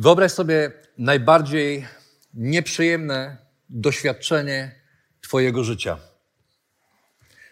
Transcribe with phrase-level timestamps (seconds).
[0.00, 1.86] Wyobraź sobie najbardziej
[2.34, 3.36] nieprzyjemne
[3.68, 4.80] doświadczenie
[5.20, 5.98] Twojego życia.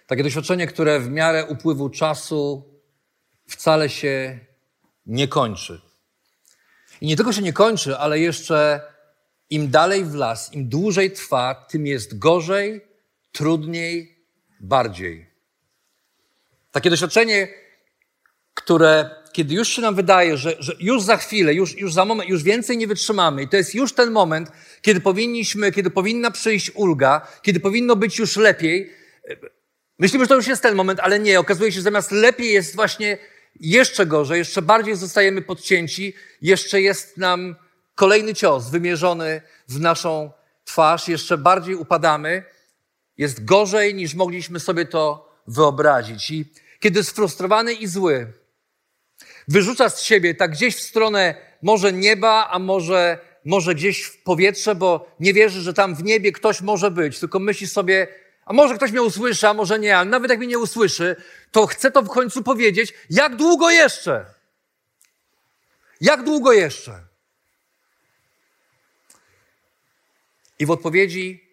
[0.07, 2.65] Takie doświadczenie, które w miarę upływu czasu
[3.49, 4.39] wcale się
[5.07, 5.81] nie kończy.
[7.01, 8.83] I nie tylko się nie kończy, ale jeszcze
[9.51, 12.87] im dalej w las, im dłużej trwa, tym jest gorzej,
[13.33, 14.25] trudniej,
[14.61, 15.31] bardziej.
[16.73, 17.49] Takie doświadczenie,
[18.55, 22.29] które kiedy już się nam wydaje, że, że już za chwilę, już, już za moment,
[22.29, 26.71] już więcej nie wytrzymamy i to jest już ten moment, kiedy powinniśmy, kiedy powinna przyjść
[26.75, 28.93] ulga, kiedy powinno być już lepiej,
[29.99, 31.41] myślimy, że to już jest ten moment, ale nie.
[31.41, 33.19] Okazuje się, że zamiast lepiej jest właśnie
[33.61, 37.57] jeszcze gorzej, jeszcze bardziej zostajemy podcięci, jeszcze jest nam
[37.95, 40.33] kolejny cios wymierzony w naszą
[40.65, 42.43] twarz, jeszcze bardziej upadamy,
[43.19, 46.31] jest gorzej niż mogliśmy sobie to wyobrazić.
[46.31, 46.45] I
[46.81, 48.33] kiedy sfrustrowany i zły,
[49.49, 54.75] wyrzuca z siebie tak gdzieś w stronę może nieba, a może, może gdzieś w powietrze,
[54.75, 58.09] bo nie wierzy, że tam w niebie ktoś może być, tylko myśli sobie,
[58.45, 61.17] a może ktoś mnie usłyszy, a może nie, ale nawet jak mnie nie usłyszy,
[61.53, 64.27] to chcę to w końcu powiedzieć, jak długo jeszcze?
[66.01, 67.01] Jak długo jeszcze?
[70.59, 71.49] I w odpowiedzi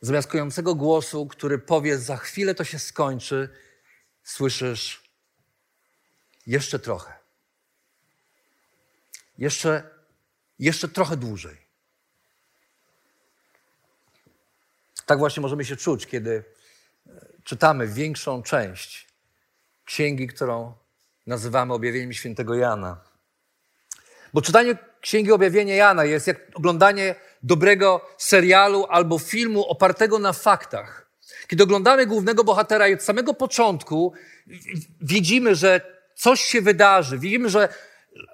[0.00, 0.30] zamiast
[0.62, 3.48] głosu, który powie, za chwilę to się skończy,
[4.22, 5.03] słyszysz
[6.46, 7.12] jeszcze trochę.
[9.38, 9.90] Jeszcze,
[10.58, 11.56] jeszcze trochę dłużej.
[15.06, 16.44] Tak właśnie możemy się czuć, kiedy
[17.06, 17.10] e,
[17.44, 19.06] czytamy większą część
[19.84, 20.74] księgi, którą
[21.26, 23.00] nazywamy objawieniem świętego Jana.
[24.34, 31.06] Bo czytanie księgi objawienia Jana jest jak oglądanie dobrego serialu albo filmu opartego na faktach.
[31.48, 34.12] Kiedy oglądamy głównego bohatera i od samego początku
[35.00, 37.18] widzimy, że coś się wydarzy.
[37.18, 37.68] Widzimy, że,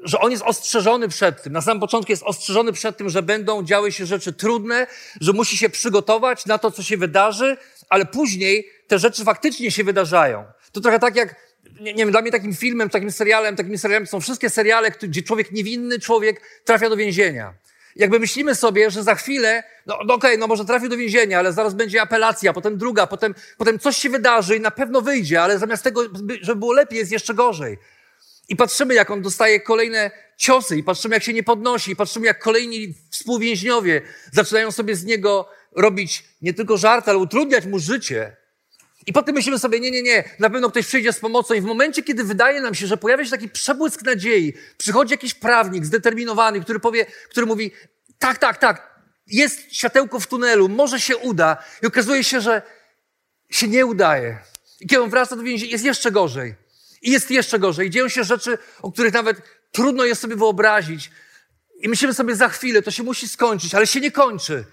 [0.02, 1.52] że on jest ostrzeżony przed tym.
[1.52, 4.86] Na samym początku jest ostrzeżony przed tym, że będą działy się rzeczy trudne,
[5.20, 7.56] że musi się przygotować na to, co się wydarzy,
[7.88, 10.44] ale później te rzeczy faktycznie się wydarzają.
[10.72, 11.36] To trochę tak jak,
[11.80, 15.22] nie, nie wiem, dla mnie takim filmem, takim serialem, takimi serialami są wszystkie seriale, gdzie
[15.22, 17.54] człowiek, niewinny człowiek trafia do więzienia.
[17.96, 21.38] Jakby myślimy sobie, że za chwilę, no, no okej, okay, no może trafi do więzienia,
[21.38, 25.42] ale zaraz będzie apelacja, potem druga, potem, potem coś się wydarzy i na pewno wyjdzie,
[25.42, 26.02] ale zamiast tego,
[26.40, 27.78] żeby było lepiej, jest jeszcze gorzej.
[28.48, 32.26] I patrzymy, jak on dostaje kolejne ciosy, i patrzymy, jak się nie podnosi, i patrzymy,
[32.26, 34.02] jak kolejni współwięźniowie
[34.32, 38.36] zaczynają sobie z niego robić nie tylko żart, ale utrudniać mu życie.
[39.06, 41.64] I potem myślimy sobie, nie, nie, nie, na pewno ktoś przyjdzie z pomocą i w
[41.64, 46.60] momencie, kiedy wydaje nam się, że pojawia się taki przebłysk nadziei, przychodzi jakiś prawnik zdeterminowany,
[46.60, 47.72] który powie, który mówi,
[48.18, 48.90] tak, tak, tak,
[49.26, 52.62] jest światełko w tunelu, może się uda i okazuje się, że
[53.50, 54.38] się nie udaje.
[54.80, 56.54] I kiedy on wraca do więzienia, jest jeszcze gorzej.
[57.02, 57.86] I jest jeszcze gorzej.
[57.86, 59.36] I dzieją się rzeczy, o których nawet
[59.72, 61.10] trudno jest sobie wyobrazić.
[61.80, 64.64] I myślimy sobie za chwilę, to się musi skończyć, ale się nie kończy.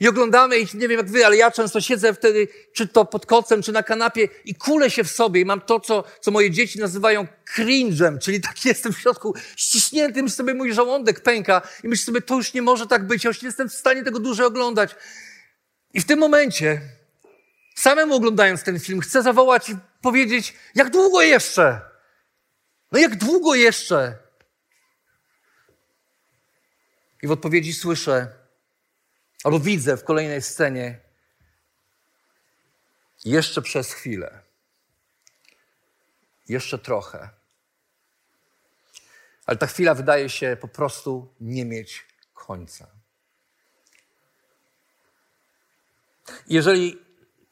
[0.00, 3.26] I oglądamy, i nie wiem jak wy, ale ja często siedzę wtedy, czy to pod
[3.26, 6.50] kocem, czy na kanapie i kulę się w sobie i mam to, co, co moje
[6.50, 11.88] dzieci nazywają cringe'em, czyli tak jestem w środku ściśnięty, myślę sobie, mój żołądek pęka i
[11.88, 14.18] myślę sobie, to już nie może tak być, ja już nie jestem w stanie tego
[14.18, 14.96] dłużej oglądać.
[15.94, 16.80] I w tym momencie,
[17.74, 21.80] samemu oglądając ten film, chcę zawołać i powiedzieć, jak długo jeszcze?
[22.92, 24.18] No jak długo jeszcze?
[27.22, 28.43] I w odpowiedzi słyszę,
[29.44, 31.00] Albo widzę w kolejnej scenie
[33.24, 34.42] jeszcze przez chwilę,
[36.48, 37.28] jeszcze trochę.
[39.46, 42.04] Ale ta chwila wydaje się po prostu nie mieć
[42.34, 42.86] końca.
[46.46, 46.98] Jeżeli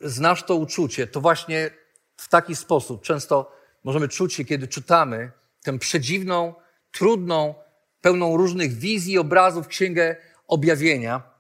[0.01, 1.71] znasz to uczucie, to właśnie
[2.17, 5.33] w taki sposób często możemy czuć się, kiedy czytamy
[5.63, 6.55] tę przedziwną,
[6.93, 7.55] trudną,
[8.01, 10.17] pełną różnych wizji, obrazów księgę
[10.49, 11.32] objawienia.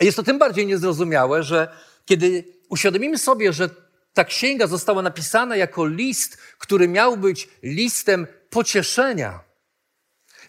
[0.00, 1.68] Jest to tym bardziej niezrozumiałe, że
[2.04, 3.70] kiedy uświadomimy sobie, że
[4.14, 9.40] ta księga została napisana jako list, który miał być listem pocieszenia,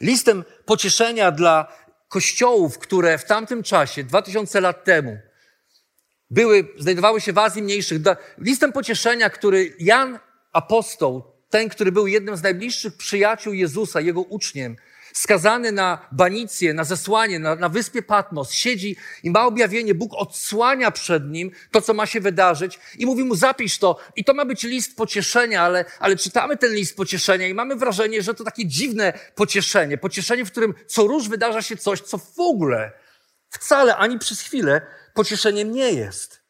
[0.01, 1.73] listem pocieszenia dla
[2.07, 5.17] kościołów, które w tamtym czasie, 2000 lat temu,
[6.29, 8.01] były, znajdowały się w Azji Mniejszych.
[8.37, 10.19] Listem pocieszenia, który Jan
[10.53, 14.75] apostoł, ten, który był jednym z najbliższych przyjaciół Jezusa, jego uczniem,
[15.17, 19.95] skazany na banicję, na zesłanie, na, na wyspie Patmos, siedzi i ma objawienie.
[19.95, 23.99] Bóg odsłania przed nim to, co ma się wydarzyć i mówi mu, zapisz to.
[24.15, 28.21] I to ma być list pocieszenia, ale, ale czytamy ten list pocieszenia i mamy wrażenie,
[28.21, 29.97] że to takie dziwne pocieszenie.
[29.97, 32.91] Pocieszenie, w którym co róż wydarza się coś, co w ogóle,
[33.49, 34.81] wcale ani przez chwilę
[35.13, 36.41] pocieszeniem nie jest.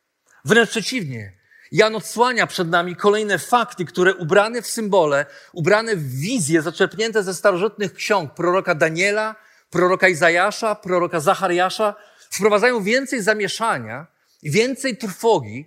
[0.46, 1.37] Wręcz przeciwnie.
[1.72, 7.34] Jan odsłania przed nami kolejne fakty, które ubrane w symbole, ubrane w wizje zaczerpnięte ze
[7.34, 9.36] starożytnych ksiąg proroka Daniela,
[9.70, 11.96] proroka Izajasza, proroka Zachariasza,
[12.30, 14.08] wprowadzają więcej zamieszania
[14.44, 15.66] więcej trwogi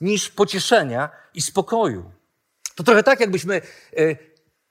[0.00, 2.12] niż pocieszenia i spokoju.
[2.74, 4.16] To trochę tak, jakbyśmy e,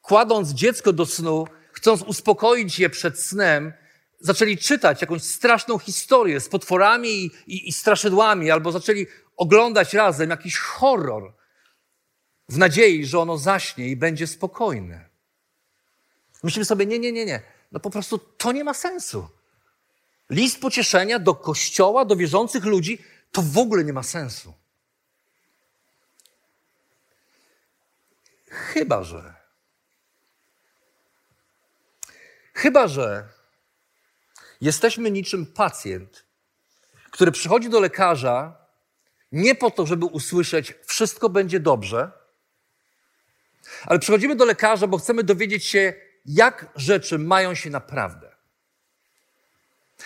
[0.02, 3.74] kładąc dziecko do snu, chcąc uspokoić je przed snem,
[4.20, 9.08] zaczęli czytać jakąś straszną historię z potworami i, i, i straszydłami, albo zaczęli
[9.42, 11.34] oglądać razem jakiś horror
[12.50, 15.10] w nadziei, że ono zaśnie i będzie spokojne.
[16.44, 17.42] Myślimy sobie, nie, nie, nie, nie.
[17.72, 19.30] No po prostu to nie ma sensu.
[20.30, 24.54] List pocieszenia do kościoła, do wierzących ludzi, to w ogóle nie ma sensu.
[28.48, 29.34] Chyba, że.
[32.54, 33.30] Chyba, że
[34.62, 36.26] jesteśmy niczym pacjent,
[37.12, 38.61] który przychodzi do lekarza
[39.32, 42.12] nie po to, żeby usłyszeć, wszystko będzie dobrze,
[43.86, 45.94] ale przychodzimy do lekarza, bo chcemy dowiedzieć się,
[46.26, 48.32] jak rzeczy mają się naprawdę.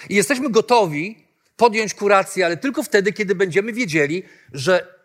[0.09, 1.25] I jesteśmy gotowi
[1.57, 4.23] podjąć kurację, ale tylko wtedy, kiedy będziemy wiedzieli,
[4.53, 4.95] że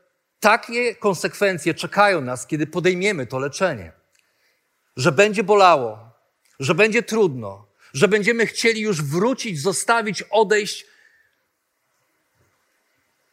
[0.41, 3.93] takie konsekwencje czekają nas, kiedy podejmiemy to leczenie.
[4.97, 5.99] Że będzie bolało,
[6.61, 10.87] że będzie trudno, że będziemy chcieli już wrócić, zostawić, odejść,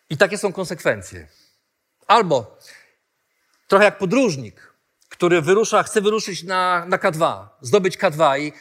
[0.10, 1.28] i takie są konsekwencje.
[2.08, 2.58] Albo
[3.68, 4.74] trochę jak podróżnik,
[5.10, 8.54] który wyrusza, chce wyruszyć na, na K2, zdobyć K2 i,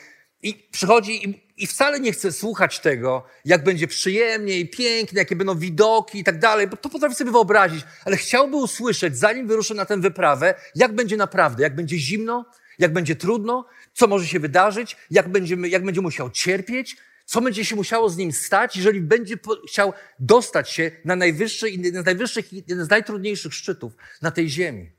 [0.43, 5.37] i przychodzi i, i wcale nie chce słuchać tego, jak będzie przyjemnie i pięknie, jakie
[5.37, 9.75] będą widoki i tak dalej, bo to potrafi sobie wyobrazić, ale chciałby usłyszeć, zanim wyruszy
[9.75, 12.45] na tę wyprawę, jak będzie naprawdę, jak będzie zimno,
[12.79, 16.97] jak będzie trudno, co może się wydarzyć, jak, będziemy, jak będzie musiał cierpieć,
[17.27, 19.37] co będzie się musiało z nim stać, jeżeli będzie
[19.69, 23.93] chciał dostać się na najwyższy, jeden z najwyższych, jeden z najtrudniejszych szczytów
[24.23, 24.93] na tej ziemi.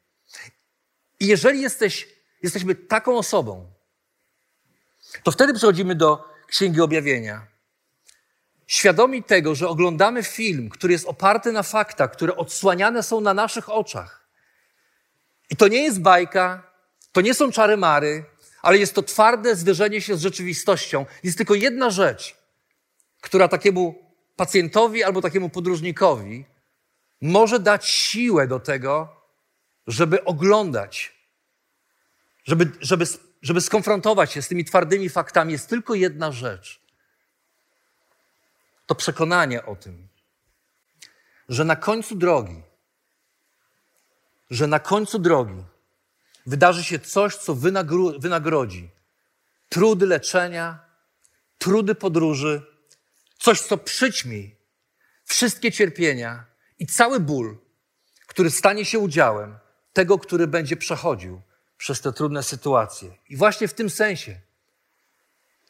[1.19, 2.07] I jeżeli jesteś,
[2.43, 3.71] jesteśmy taką osobą,
[5.23, 7.47] to wtedy przechodzimy do Księgi Objawienia.
[8.67, 13.69] Świadomi tego, że oglądamy film, który jest oparty na faktach, które odsłaniane są na naszych
[13.69, 14.27] oczach.
[15.49, 16.71] I to nie jest bajka,
[17.11, 18.25] to nie są czary mary,
[18.61, 21.05] ale jest to twarde zderzenie się z rzeczywistością.
[21.23, 22.35] Jest tylko jedna rzecz,
[23.21, 23.95] która takiemu
[24.35, 26.45] pacjentowi albo takiemu podróżnikowi
[27.21, 29.15] może dać siłę do tego,
[29.87, 31.15] żeby oglądać,
[32.45, 33.05] żeby, żeby,
[33.41, 35.51] żeby skonfrontować się z tymi twardymi faktami.
[35.51, 36.81] Jest tylko jedna rzecz.
[38.85, 40.07] To przekonanie o tym,
[41.49, 42.61] że na końcu drogi,
[44.49, 45.63] że na końcu drogi
[46.47, 47.55] wydarzy się coś, co
[48.19, 48.89] wynagrodzi
[49.69, 50.79] trudy leczenia,
[51.57, 52.61] trudy podróży,
[53.39, 54.55] coś, co przyćmi
[55.23, 56.45] wszystkie cierpienia
[56.79, 57.57] i cały ból,
[58.27, 59.57] który stanie się udziałem
[59.93, 61.41] tego, który będzie przechodził
[61.77, 63.17] przez te trudne sytuacje.
[63.29, 64.39] I właśnie w tym sensie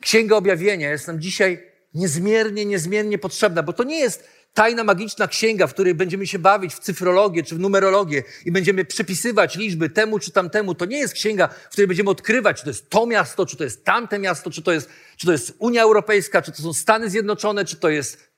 [0.01, 5.67] Księga Objawienia jest nam dzisiaj niezmiernie, niezmiernie potrzebna, bo to nie jest tajna magiczna księga,
[5.67, 10.19] w której będziemy się bawić w cyfrologię czy w numerologię i będziemy przypisywać liczby temu
[10.19, 10.75] czy tamtemu.
[10.75, 13.63] To nie jest księga, w której będziemy odkrywać, czy to jest to miasto, czy to
[13.63, 17.09] jest tamte miasto, czy to jest, czy to jest Unia Europejska, czy to są Stany
[17.09, 18.31] Zjednoczone, czy to jest.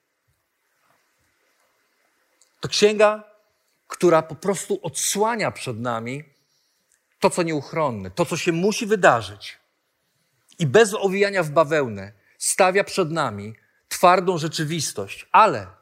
[2.59, 3.23] To księga,
[3.87, 6.23] która po prostu odsłania przed nami
[7.19, 9.57] to, co nieuchronne, to, co się musi wydarzyć.
[10.59, 13.55] I bez owijania w bawełnę stawia przed nami
[13.89, 15.78] twardą rzeczywistość, ale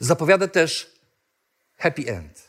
[0.00, 0.92] Zapowiada też
[1.76, 2.48] happy end.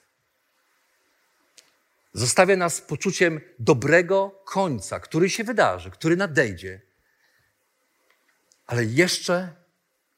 [2.14, 6.82] Zostawia nas poczuciem dobrego końca, który się wydarzy, który nadejdzie.
[8.66, 9.56] Ale jeszcze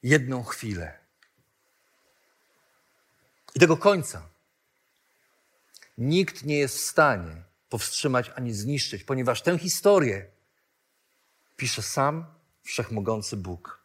[0.02, 0.98] jedną chwilę.
[3.54, 4.28] I tego końca
[5.98, 10.26] nikt nie jest w stanie powstrzymać ani zniszczyć, ponieważ tę historię
[11.56, 12.26] pisze sam
[12.62, 13.81] wszechmogący Bóg.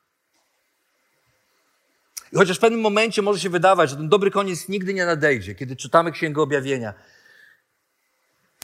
[2.34, 5.56] I chociaż w pewnym momencie może się wydawać, że ten dobry koniec nigdy nie nadejdzie,
[5.56, 6.94] kiedy czytamy Księgę Objawienia,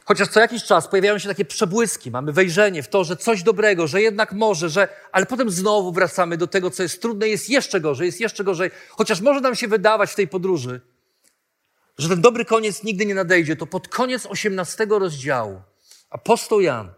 [0.05, 3.87] Chociaż co jakiś czas pojawiają się takie przebłyski, mamy wejrzenie w to, że coś dobrego,
[3.87, 7.81] że jednak może, że, ale potem znowu wracamy do tego, co jest trudne, jest jeszcze
[7.81, 8.71] gorzej, jest jeszcze gorzej.
[8.89, 10.81] Chociaż może nam się wydawać w tej podróży,
[11.97, 15.61] że ten dobry koniec nigdy nie nadejdzie, to pod koniec 18 rozdziału
[16.09, 16.91] apostoł Jan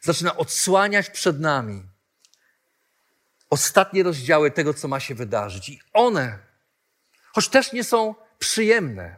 [0.00, 1.82] zaczyna odsłaniać przed nami
[3.50, 5.68] ostatnie rozdziały tego, co ma się wydarzyć.
[5.68, 6.38] I one,
[7.32, 9.16] choć też nie są przyjemne,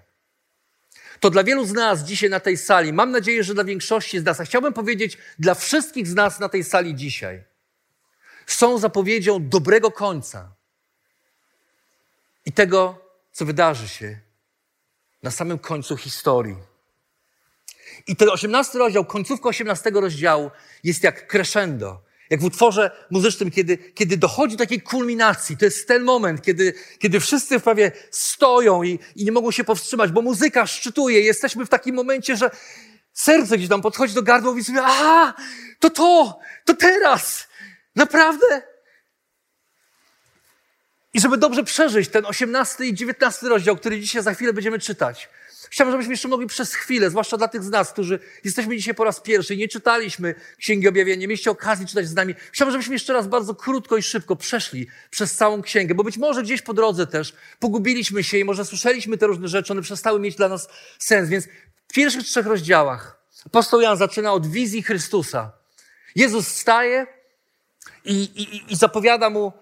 [1.20, 4.24] to dla wielu z nas dzisiaj na tej sali, mam nadzieję, że dla większości z
[4.24, 7.44] nas, a chciałbym powiedzieć dla wszystkich z nas na tej sali dzisiaj,
[8.46, 10.52] są zapowiedzią dobrego końca
[12.44, 12.98] i tego,
[13.32, 14.18] co wydarzy się
[15.22, 16.56] na samym końcu historii.
[18.06, 20.50] I ten osiemnasty rozdział, końcówka osiemnastego rozdziału
[20.84, 25.56] jest jak crescendo, jak w utworze muzycznym, kiedy, kiedy dochodzi do takiej kulminacji.
[25.56, 30.10] To jest ten moment, kiedy, kiedy wszyscy prawie stoją i, i nie mogą się powstrzymać,
[30.10, 31.20] bo muzyka szczytuje.
[31.20, 32.50] Jesteśmy w takim momencie, że
[33.12, 35.34] serce gdzieś tam podchodzi do gardła i sobie, a,
[35.78, 37.48] to to, to teraz,
[37.96, 38.62] naprawdę.
[41.14, 45.28] I żeby dobrze przeżyć ten osiemnasty i dziewiętnasty rozdział, który dzisiaj za chwilę będziemy czytać,
[45.72, 49.04] Chciałbym, żebyśmy jeszcze mogli przez chwilę, zwłaszcza dla tych z nas, którzy jesteśmy dzisiaj po
[49.04, 52.34] raz pierwszy nie czytaliśmy Księgi Objawienia, nie mieliście okazji czytać z nami.
[52.52, 56.42] Chciałbym, żebyśmy jeszcze raz bardzo krótko i szybko przeszli przez całą Księgę, bo być może
[56.42, 60.36] gdzieś po drodze też pogubiliśmy się i może słyszeliśmy te różne rzeczy, one przestały mieć
[60.36, 61.28] dla nas sens.
[61.28, 61.44] Więc
[61.88, 65.52] w pierwszych trzech rozdziałach apostoł Jan zaczyna od wizji Chrystusa.
[66.14, 67.06] Jezus staje
[68.04, 69.52] i, i, i zapowiada mu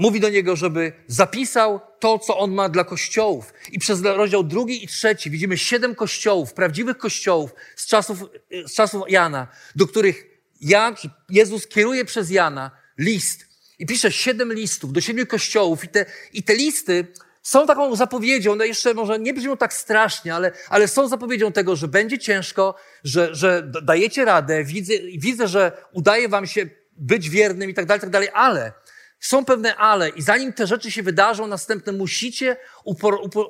[0.00, 3.52] mówi do niego, żeby zapisał to, co on ma dla kościołów.
[3.72, 8.24] I przez rozdział drugi i trzeci widzimy siedem kościołów, prawdziwych kościołów z czasów,
[8.66, 10.26] z czasów Jana, do których
[10.60, 10.94] Jan,
[11.28, 13.46] Jezus kieruje przez Jana list.
[13.78, 15.84] I pisze siedem listów do siedmiu kościołów.
[15.84, 17.06] I te, i te listy
[17.42, 21.76] są taką zapowiedzią, no jeszcze może nie brzmią tak strasznie, ale, ale są zapowiedzią tego,
[21.76, 26.66] że będzie ciężko, że, że dajecie radę, widzę, widzę, że udaje wam się
[26.96, 28.72] być wiernym i tak dalej, tak dalej, ale
[29.20, 32.56] są pewne ale i zanim te rzeczy się wydarzą, następne musicie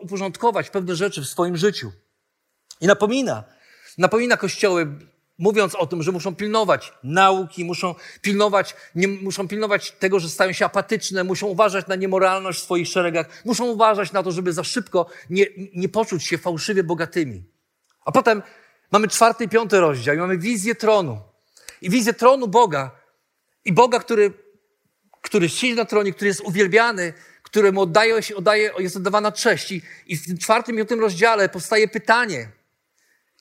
[0.02, 1.92] uporządkować pewne rzeczy w swoim życiu.
[2.80, 3.44] I napomina,
[3.98, 4.86] napomina kościoły,
[5.38, 10.52] mówiąc o tym, że muszą pilnować nauki, muszą pilnować, nie, muszą pilnować tego, że stają
[10.52, 14.64] się apatyczne, muszą uważać na niemoralność w swoich szeregach, muszą uważać na to, żeby za
[14.64, 17.44] szybko nie, nie poczuć się fałszywie bogatymi.
[18.04, 18.42] A potem
[18.92, 21.20] mamy czwarty i piąty rozdział i mamy wizję tronu.
[21.82, 22.90] I wizję tronu Boga.
[23.64, 24.32] I Boga, który
[25.20, 27.12] który siedzi na tronie, który jest uwielbiany,
[27.42, 29.72] któremu oddaje, oddaje, jest oddawana cześć.
[30.06, 32.48] I, w tym czwartym i piątym rozdziale powstaje pytanie,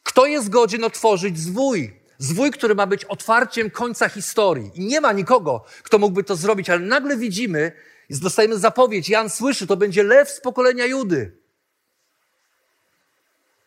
[0.03, 1.99] kto jest godzien otworzyć zwój?
[2.17, 4.71] Zwój, który ma być otwarciem końca historii.
[4.73, 7.71] I nie ma nikogo, kto mógłby to zrobić, ale nagle widzimy,
[8.09, 11.37] dostajemy zapowiedź, Jan słyszy, to będzie lew z pokolenia Judy.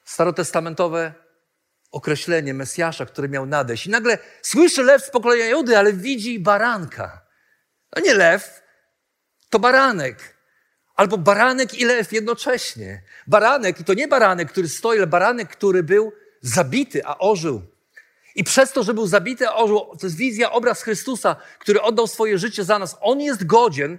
[0.04, 1.14] Starotestamentowe
[1.92, 3.86] określenie Mesjasza, który miał nadejść.
[3.86, 7.21] I nagle słyszy lew z pokolenia Judy, ale widzi baranka.
[7.94, 8.62] To nie lew,
[9.50, 10.36] to baranek.
[10.94, 13.02] Albo baranek i lew jednocześnie.
[13.26, 17.62] Baranek, i to nie baranek, który stoi, ale baranek, który był zabity, a ożył.
[18.34, 22.06] I przez to, że był zabity, a ożył, to jest wizja, obraz Chrystusa, który oddał
[22.06, 22.96] swoje życie za nas.
[23.00, 23.98] On jest godzien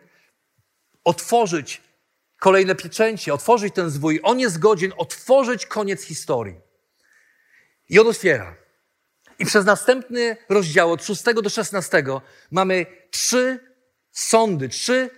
[1.04, 1.82] otworzyć
[2.40, 4.20] kolejne pieczęcie, otworzyć ten zwój.
[4.24, 6.56] On jest godzien otworzyć koniec historii.
[7.90, 8.56] I on otwiera.
[9.40, 12.04] I przez następny rozdział, od 6 do 16,
[12.52, 13.73] mamy trzy
[14.14, 15.10] sądy, trzy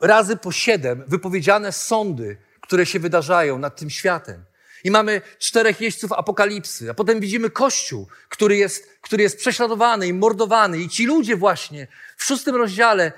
[0.00, 4.44] razy po siedem wypowiedziane sądy, które się wydarzają nad tym światem.
[4.84, 10.12] I mamy czterech jeźdźców apokalipsy, a potem widzimy Kościół, który jest, który jest prześladowany i
[10.12, 10.78] mordowany.
[10.78, 11.86] I ci ludzie właśnie
[12.16, 13.12] w szóstym rozdziale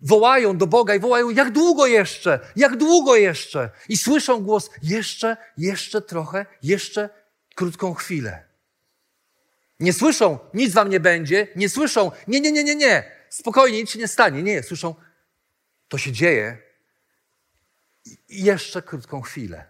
[0.00, 3.70] wołają do Boga i wołają, jak długo jeszcze, jak długo jeszcze.
[3.88, 7.08] I słyszą głos, jeszcze, jeszcze trochę, jeszcze
[7.54, 8.44] krótką chwilę.
[9.80, 13.90] Nie słyszą, nic wam nie będzie, nie słyszą, nie, nie, nie, nie, nie spokojnie, nic
[13.90, 14.42] się nie stanie.
[14.42, 14.94] Nie, słyszą,
[15.88, 16.58] to się dzieje
[18.28, 19.64] i jeszcze krótką chwilę.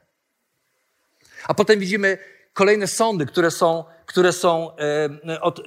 [1.45, 2.19] A potem widzimy
[2.53, 5.63] kolejne sądy, które są, które są, e, od, e,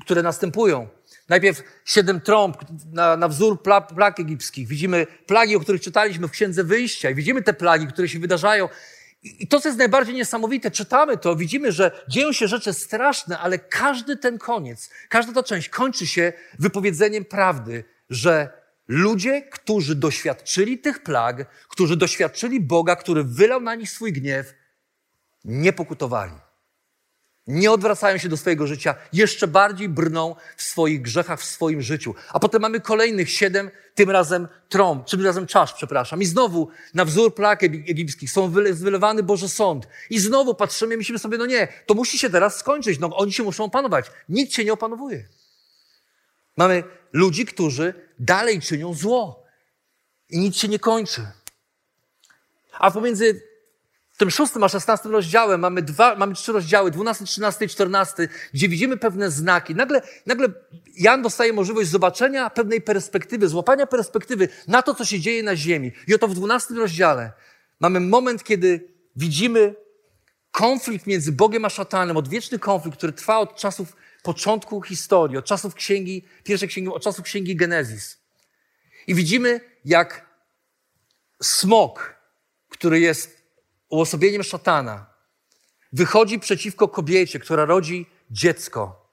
[0.00, 0.88] które następują.
[1.28, 2.56] Najpierw siedem trąb
[2.92, 4.68] na, na wzór pla, plag egipskich.
[4.68, 8.68] Widzimy plagi, o których czytaliśmy w Księdze Wyjścia i widzimy te plagi, które się wydarzają.
[9.22, 13.58] I to, co jest najbardziej niesamowite, czytamy to, widzimy, że dzieją się rzeczy straszne, ale
[13.58, 21.02] każdy ten koniec, każda ta część kończy się wypowiedzeniem prawdy, że ludzie, którzy doświadczyli tych
[21.02, 24.54] plag, którzy doświadczyli Boga, który wylał na nich swój gniew,
[25.44, 26.34] nie pokutowali.
[27.46, 32.14] Nie odwracają się do swojego życia, jeszcze bardziej brną w swoich grzechach, w swoim życiu.
[32.32, 36.22] A potem mamy kolejnych siedem, tym razem trąb, tym razem czasz, przepraszam.
[36.22, 39.88] I znowu na wzór plag egipskich są wylewany Boży Sąd.
[40.10, 43.42] I znowu patrzymy myślimy sobie, no nie, to musi się teraz skończyć, no oni się
[43.42, 44.06] muszą opanować.
[44.28, 45.28] Nikt się nie opanowuje.
[46.56, 49.42] Mamy ludzi, którzy dalej czynią zło.
[50.30, 51.26] I nic się nie kończy.
[52.78, 53.51] A pomiędzy
[54.22, 58.68] tym szóstym a szesnastym rozdziałem mamy, dwa, mamy trzy rozdziały, dwunasty, trzynasty i czternasty, gdzie
[58.68, 59.74] widzimy pewne znaki.
[59.74, 60.48] Nagle, nagle
[60.94, 65.92] Jan dostaje możliwość zobaczenia pewnej perspektywy, złapania perspektywy na to, co się dzieje na ziemi.
[66.08, 67.32] I oto w dwunastym rozdziale
[67.80, 69.74] mamy moment, kiedy widzimy
[70.50, 75.74] konflikt między Bogiem a szatanem, odwieczny konflikt, który trwa od czasów początku historii, od czasów
[75.74, 78.18] księgi, pierwszej księgi, od czasów księgi Genezis.
[79.06, 80.26] I widzimy, jak
[81.42, 82.14] smok,
[82.68, 83.41] który jest
[83.92, 85.06] uosobieniem szatana,
[85.92, 89.10] wychodzi przeciwko kobiecie, która rodzi dziecko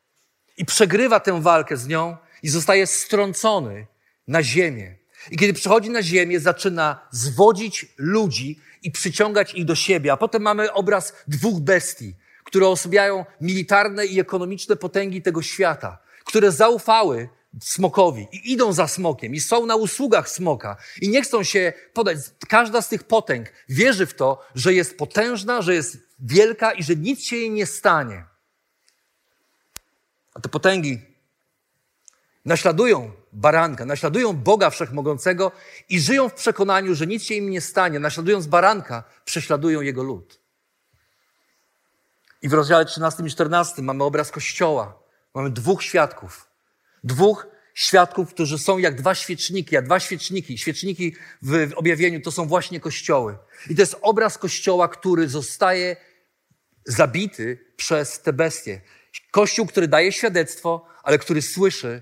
[0.57, 3.87] i przegrywa tę walkę z nią i zostaje strącony
[4.27, 4.95] na ziemię.
[5.31, 10.11] I kiedy przychodzi na ziemię, zaczyna zwodzić ludzi i przyciągać ich do siebie.
[10.11, 16.51] A potem mamy obraz dwóch bestii, które osobiają militarne i ekonomiczne potęgi tego świata, które
[16.51, 17.29] zaufały
[17.61, 22.17] smokowi i idą za smokiem i są na usługach smoka i nie chcą się podać.
[22.47, 26.95] Każda z tych potęg wierzy w to, że jest potężna, że jest wielka i że
[26.95, 28.25] nic się jej nie stanie.
[30.33, 31.01] A te potęgi
[32.45, 35.51] naśladują baranka, naśladują Boga Wszechmogącego
[35.89, 37.99] i żyją w przekonaniu, że nic się im nie stanie.
[37.99, 40.39] Naśladując baranka, prześladują jego lud.
[42.41, 44.99] I w rozdziale 13 i 14 mamy obraz Kościoła.
[45.33, 46.48] Mamy dwóch świadków
[47.03, 50.57] Dwóch świadków, którzy są jak dwa świeczniki, jak dwa świeczniki.
[50.57, 53.37] Świeczniki w objawieniu to są właśnie kościoły.
[53.69, 55.95] I to jest obraz kościoła, który zostaje
[56.85, 58.81] zabity przez te bestie.
[59.31, 62.01] Kościół, który daje świadectwo, ale który słyszy,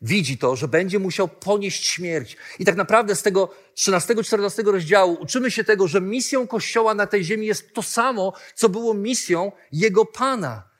[0.00, 2.36] widzi to, że będzie musiał ponieść śmierć.
[2.58, 7.24] I tak naprawdę z tego 13-14 rozdziału uczymy się tego, że misją Kościoła na tej
[7.24, 10.75] ziemi jest to samo, co było misją Jego Pana.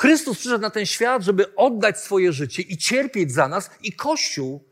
[0.00, 4.68] Chrystus przyszedł na ten świat, żeby oddać swoje życie i cierpieć za nas, i Kościół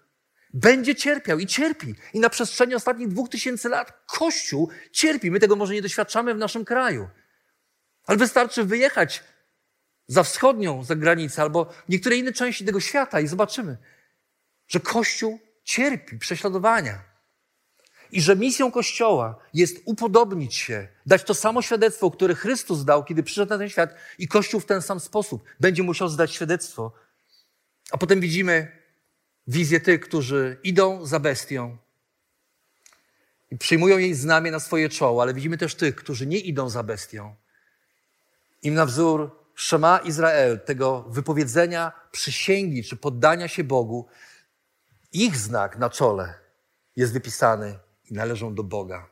[0.54, 1.94] będzie cierpiał i cierpi.
[2.14, 5.30] I na przestrzeni ostatnich dwóch tysięcy lat Kościół cierpi.
[5.30, 7.08] My tego może nie doświadczamy w naszym kraju.
[8.06, 9.24] Ale wystarczy wyjechać
[10.06, 13.76] za wschodnią za granicę albo niektóre inne części tego świata i zobaczymy,
[14.68, 17.07] że Kościół cierpi prześladowania.
[18.12, 23.22] I że misją Kościoła jest upodobnić się, dać to samo świadectwo, które Chrystus dał, kiedy
[23.22, 26.92] przyszedł na ten świat, i Kościół w ten sam sposób będzie musiał zdać świadectwo.
[27.90, 28.72] A potem widzimy
[29.46, 31.76] wizję tych, którzy idą za bestią
[33.50, 36.82] i przyjmują jej znamię na swoje czoło, ale widzimy też tych, którzy nie idą za
[36.82, 37.34] bestią.
[38.62, 44.06] Im na wzór Szema Izrael, tego wypowiedzenia przysięgi czy poddania się Bogu,
[45.12, 46.34] ich znak na czole
[46.96, 47.78] jest wypisany
[48.10, 49.10] należą do Boga.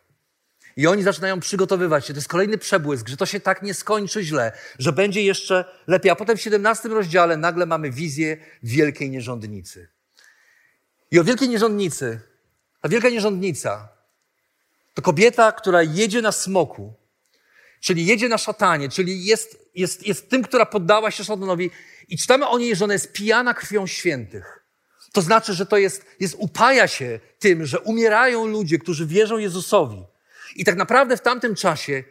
[0.77, 2.13] I oni zaczynają przygotowywać się.
[2.13, 6.11] To jest kolejny przebłysk, że to się tak nie skończy źle, że będzie jeszcze lepiej.
[6.11, 9.89] A potem w 17 rozdziale nagle mamy wizję wielkiej nierządnicy.
[11.11, 12.21] I o wielkiej nierządnicy,
[12.83, 13.89] a wielka nierządnica
[14.95, 16.95] to kobieta, która jedzie na smoku,
[17.81, 21.71] czyli jedzie na szatanie, czyli jest, jest, jest tym, która poddała się szatanowi.
[22.09, 24.66] I czytamy o niej, że ona jest pijana krwią świętych.
[25.13, 30.05] To znaczy, że to jest, jest, upaja się tym, że umierają ludzie, którzy wierzą Jezusowi.
[30.57, 32.05] I tak naprawdę w tamtym czasie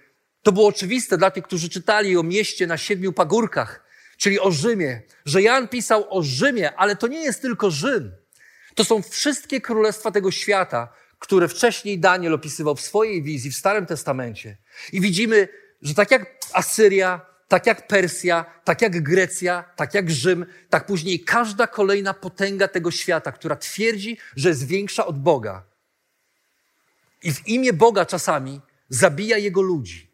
[0.44, 3.86] to było oczywiste dla tych, którzy czytali o mieście na siedmiu pagórkach,
[4.18, 8.12] czyli o Rzymie, że Jan pisał o Rzymie, ale to nie jest tylko Rzym.
[8.76, 13.86] To są wszystkie królestwa tego świata, które wcześniej Daniel opisywał w swojej wizji w Starym
[13.86, 14.58] Testamencie.
[14.94, 15.48] I widzimy,
[15.82, 21.20] że tak jak Asyria, tak jak Persja, tak jak Grecja, tak jak Rzym, tak później
[21.20, 25.64] każda kolejna potęga tego świata, która twierdzi, że jest większa od Boga.
[27.24, 30.12] I w imię Boga czasami zabija jego ludzi.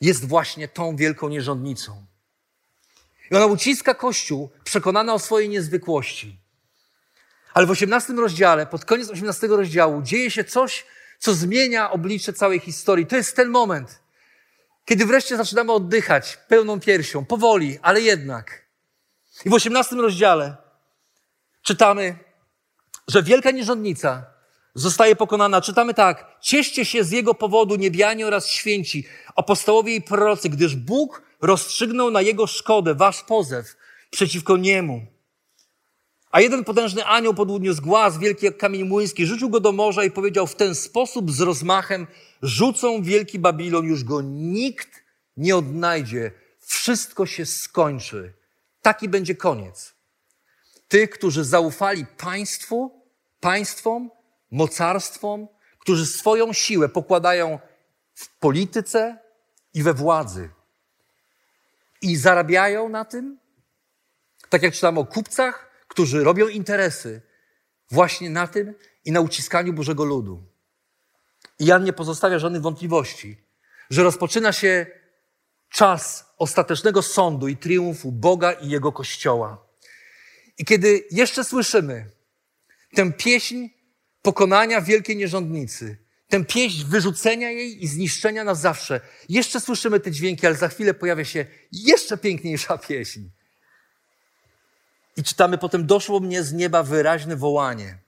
[0.00, 2.06] Jest właśnie tą wielką nierządnicą.
[3.30, 6.38] I ona uciska Kościół, przekonana o swojej niezwykłości.
[7.54, 10.86] Ale w 18 rozdziale, pod koniec 18 rozdziału, dzieje się coś,
[11.18, 13.06] co zmienia oblicze całej historii.
[13.06, 14.01] To jest ten moment,
[14.84, 18.66] kiedy wreszcie zaczynamy oddychać pełną piersią, powoli, ale jednak.
[19.44, 20.56] I w osiemnastym rozdziale
[21.62, 22.18] czytamy,
[23.08, 24.24] że wielka nierządnica
[24.74, 25.60] zostaje pokonana.
[25.60, 26.26] Czytamy tak.
[26.40, 32.20] Cieszcie się z jego powodu niebianie oraz święci, apostołowie i prorocy, gdyż Bóg rozstrzygnął na
[32.20, 33.76] jego szkodę wasz pozew
[34.10, 35.06] przeciwko niemu.
[36.30, 40.10] A jeden potężny anioł podniósł głaz wielki jak kamień młyński, rzucił go do morza i
[40.10, 42.06] powiedział w ten sposób z rozmachem
[42.42, 45.02] rzucą wielki Babilon, już go nikt
[45.36, 46.32] nie odnajdzie.
[46.60, 48.32] Wszystko się skończy.
[48.82, 49.94] Taki będzie koniec.
[50.88, 53.02] Tych, którzy zaufali państwu,
[53.40, 54.10] państwom,
[54.50, 57.58] mocarstwom, którzy swoją siłę pokładają
[58.14, 59.18] w polityce
[59.74, 60.50] i we władzy.
[62.02, 63.38] I zarabiają na tym,
[64.48, 67.22] tak jak czytamy o kupcach, którzy robią interesy
[67.90, 68.74] właśnie na tym
[69.04, 70.51] i na uciskaniu Bożego Ludu.
[71.58, 73.36] I Jan nie pozostawia żadnych wątpliwości,
[73.90, 74.86] że rozpoczyna się
[75.68, 79.66] czas ostatecznego sądu i triumfu Boga i Jego Kościoła.
[80.58, 82.10] I kiedy jeszcze słyszymy
[82.94, 83.68] tę pieśń
[84.22, 90.46] pokonania wielkiej nierządnicy, tę pieśń wyrzucenia jej i zniszczenia na zawsze, jeszcze słyszymy te dźwięki,
[90.46, 93.20] ale za chwilę pojawia się jeszcze piękniejsza pieśń.
[95.16, 97.98] I czytamy potem, doszło mnie z nieba wyraźne wołanie.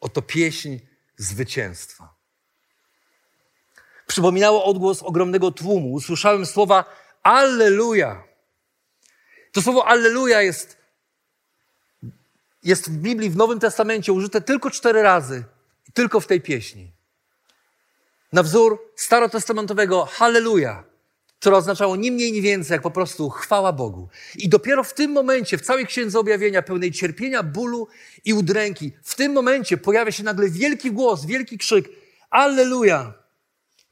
[0.00, 0.76] Oto pieśń
[1.16, 2.15] zwycięstwa.
[4.06, 5.92] Przypominało odgłos ogromnego tłumu.
[5.92, 6.84] Usłyszałem słowa
[7.22, 8.24] Alleluja.
[9.52, 10.76] To słowo Alleluja jest,
[12.62, 15.44] jest w Biblii, w Nowym Testamencie użyte tylko cztery razy.
[15.94, 16.92] Tylko w tej pieśni.
[18.32, 20.84] Na wzór starotestamentowego Halleluja
[21.40, 24.08] które oznaczało ni mniej, ni więcej, jak po prostu chwała Bogu.
[24.36, 27.88] I dopiero w tym momencie, w całej księdze objawienia, pełnej cierpienia, bólu
[28.24, 31.88] i udręki, w tym momencie pojawia się nagle wielki głos, wielki krzyk:
[32.30, 33.14] Alleluja!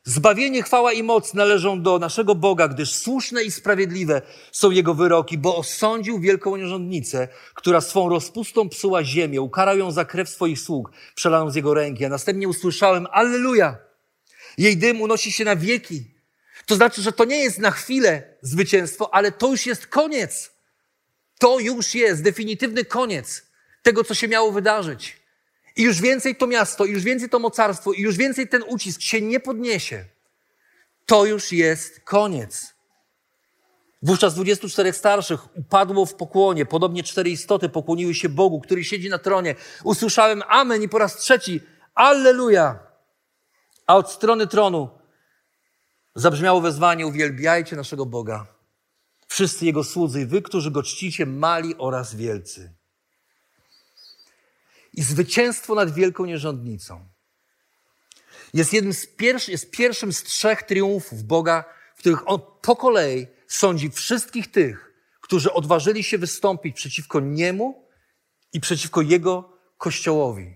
[0.06, 5.38] Zbawienie, chwała i moc należą do naszego Boga, gdyż słuszne i sprawiedliwe są Jego wyroki,
[5.38, 10.90] bo osądził wielką nierządnicę, która swą rozpustą psuła ziemię, ukarał ją za krew swoich sług,
[11.14, 12.04] przelaną z Jego ręki.
[12.04, 13.76] A następnie usłyszałem, Alleluja!
[14.58, 16.14] Jej dym unosi się na wieki.
[16.66, 20.52] To znaczy, że to nie jest na chwilę zwycięstwo, ale to już jest koniec.
[21.38, 23.42] To już jest definitywny koniec
[23.82, 25.23] tego, co się miało wydarzyć.
[25.76, 29.00] I już więcej to miasto, i już więcej to mocarstwo, i już więcej ten ucisk
[29.00, 30.04] się nie podniesie.
[31.06, 32.74] To już jest koniec.
[34.02, 36.66] Wówczas 24 starszych upadło w pokłonie.
[36.66, 39.54] Podobnie cztery istoty pokłoniły się Bogu, który siedzi na tronie.
[39.84, 41.60] Usłyszałem Amen i po raz trzeci
[41.94, 42.78] Alleluja.
[43.86, 44.88] A od strony tronu
[46.14, 48.46] zabrzmiało wezwanie: Uwielbiajcie naszego Boga.
[49.26, 52.74] Wszyscy Jego słudzy, wy, którzy go czcicie, mali oraz wielcy.
[54.96, 57.08] I zwycięstwo nad wielką nierządnicą
[58.54, 61.64] jest jednym z pierwszych, jest pierwszym z trzech triumfów Boga,
[61.96, 67.88] w których On po kolei sądzi wszystkich tych, którzy odważyli się wystąpić przeciwko Niemu
[68.52, 70.54] i przeciwko Jego Kościołowi.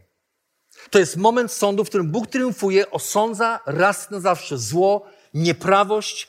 [0.90, 6.28] To jest moment sądu, w którym Bóg triumfuje, osądza raz na zawsze zło, nieprawość,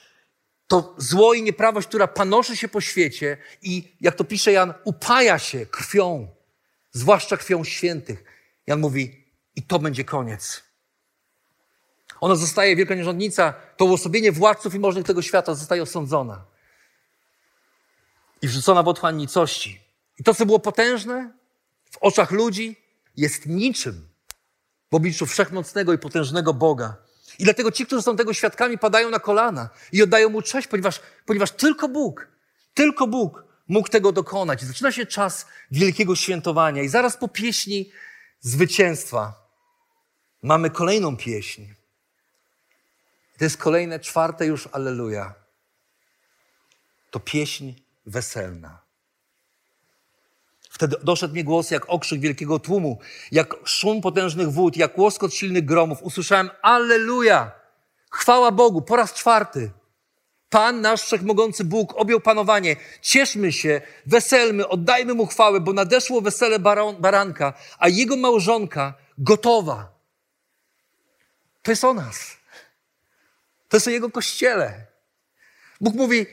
[0.67, 5.39] to zło i nieprawość, która panoszy się po świecie i, jak to pisze Jan, upaja
[5.39, 6.28] się krwią,
[6.91, 8.23] zwłaszcza krwią świętych.
[8.67, 9.25] Jan mówi,
[9.56, 10.63] i to będzie koniec.
[12.21, 16.45] Ona zostaje, wielka nierządnica, to uosobienie władców i możnych tego świata zostaje osądzona
[18.41, 19.82] i wrzucona w otchłań nicości.
[20.19, 21.34] I to, co było potężne
[21.91, 22.75] w oczach ludzi,
[23.17, 24.08] jest niczym
[24.91, 26.95] w obliczu wszechmocnego i potężnego Boga.
[27.39, 31.02] I dlatego ci, którzy są tego świadkami, padają na kolana i oddają mu cześć, ponieważ,
[31.25, 32.28] ponieważ tylko Bóg,
[32.73, 34.62] tylko Bóg mógł tego dokonać.
[34.62, 37.91] Zaczyna się czas wielkiego świętowania i zaraz po pieśni
[38.39, 39.34] zwycięstwa
[40.43, 41.65] mamy kolejną pieśń.
[43.38, 45.34] To jest kolejne, czwarte już Alleluja.
[47.12, 47.73] To pieśń
[48.05, 48.82] weselna.
[50.69, 52.99] Wtedy doszedł mi głos jak okrzyk wielkiego tłumu,
[53.32, 56.03] jak szum potężnych wód, jak łoskot silnych gromów.
[56.03, 57.51] Usłyszałem Alleluja!
[58.12, 59.71] Chwała Bogu po raz czwarty.
[60.50, 62.76] Pan, nasz wszechmogący Bóg, objął panowanie.
[63.02, 66.60] Cieszmy się, weselmy, oddajmy Mu chwałę, bo nadeszło wesele
[67.00, 69.92] baranka, a jego małżonka gotowa.
[71.62, 72.38] To jest o nas.
[73.70, 74.86] To jest o Jego Kościele.
[75.82, 76.26] Bóg mówi,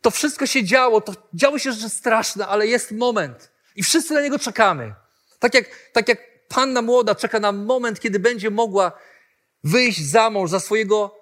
[0.00, 3.52] to wszystko się działo, to działy się rzeczy straszne, ale jest moment.
[3.76, 4.94] I wszyscy na niego czekamy.
[5.38, 8.92] Tak jak, tak jak panna młoda czeka na moment, kiedy będzie mogła
[9.64, 11.21] wyjść za mąż za swojego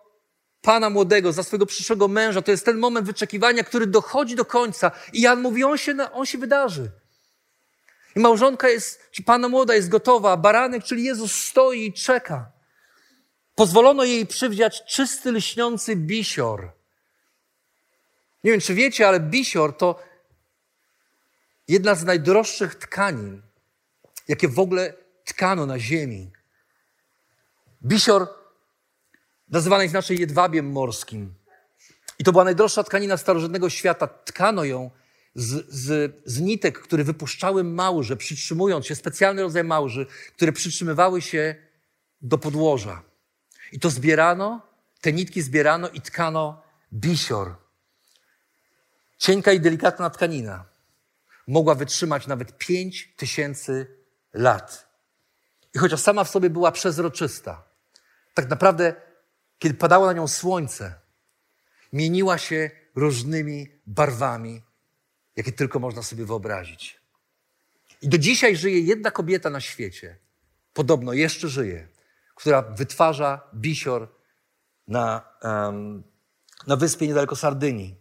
[0.63, 2.43] pana młodego, za swojego przyszłego męża.
[2.43, 4.91] To jest ten moment wyczekiwania, który dochodzi do końca.
[5.13, 6.91] I Jan mówi, on się, on się wydarzy.
[8.17, 12.51] I małżonka jest, czy pana młoda jest gotowa, baranek, czyli Jezus stoi i czeka.
[13.55, 16.73] Pozwolono jej przywdziać czysty, lśniący bisior.
[18.45, 20.03] Nie wiem, czy wiecie, ale bisior to
[21.69, 23.43] jedna z najdroższych tkanin,
[24.29, 24.95] jakie w ogóle
[25.25, 26.31] tkano na ziemi.
[27.83, 28.40] Bisior
[29.51, 31.35] nazywany jest inaczej jedwabiem morskim.
[32.19, 34.07] I to była najdroższa tkanina starożytnego świata.
[34.07, 34.91] Tkano ją
[35.35, 41.55] z, z, z nitek, które wypuszczały małże, przytrzymując się, specjalny rodzaj małży, które przytrzymywały się
[42.23, 43.03] do podłoża.
[43.73, 44.61] I to zbierano,
[45.01, 47.55] te nitki zbierano i tkano bisior.
[49.19, 50.65] cienka i delikatna tkanina
[51.47, 53.87] mogła wytrzymać nawet pięć tysięcy
[54.33, 54.91] lat.
[55.75, 57.63] I chociaż sama w sobie była przezroczysta,
[58.35, 59.10] tak naprawdę,
[59.61, 60.95] kiedy padało na nią słońce,
[61.93, 64.63] mieniła się różnymi barwami,
[65.37, 67.01] jakie tylko można sobie wyobrazić.
[68.03, 70.17] I do dzisiaj żyje jedna kobieta na świecie,
[70.73, 71.89] podobno jeszcze żyje,
[72.35, 74.09] która wytwarza bisior
[74.89, 76.03] na, um,
[76.67, 77.97] na wyspie niedaleko Sardynii.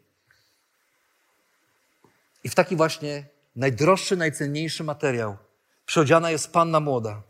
[2.43, 5.37] I w taki właśnie najdroższy, najcenniejszy materiał
[5.85, 7.23] przyodziana jest panna młoda,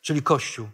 [0.00, 0.68] czyli Kościół.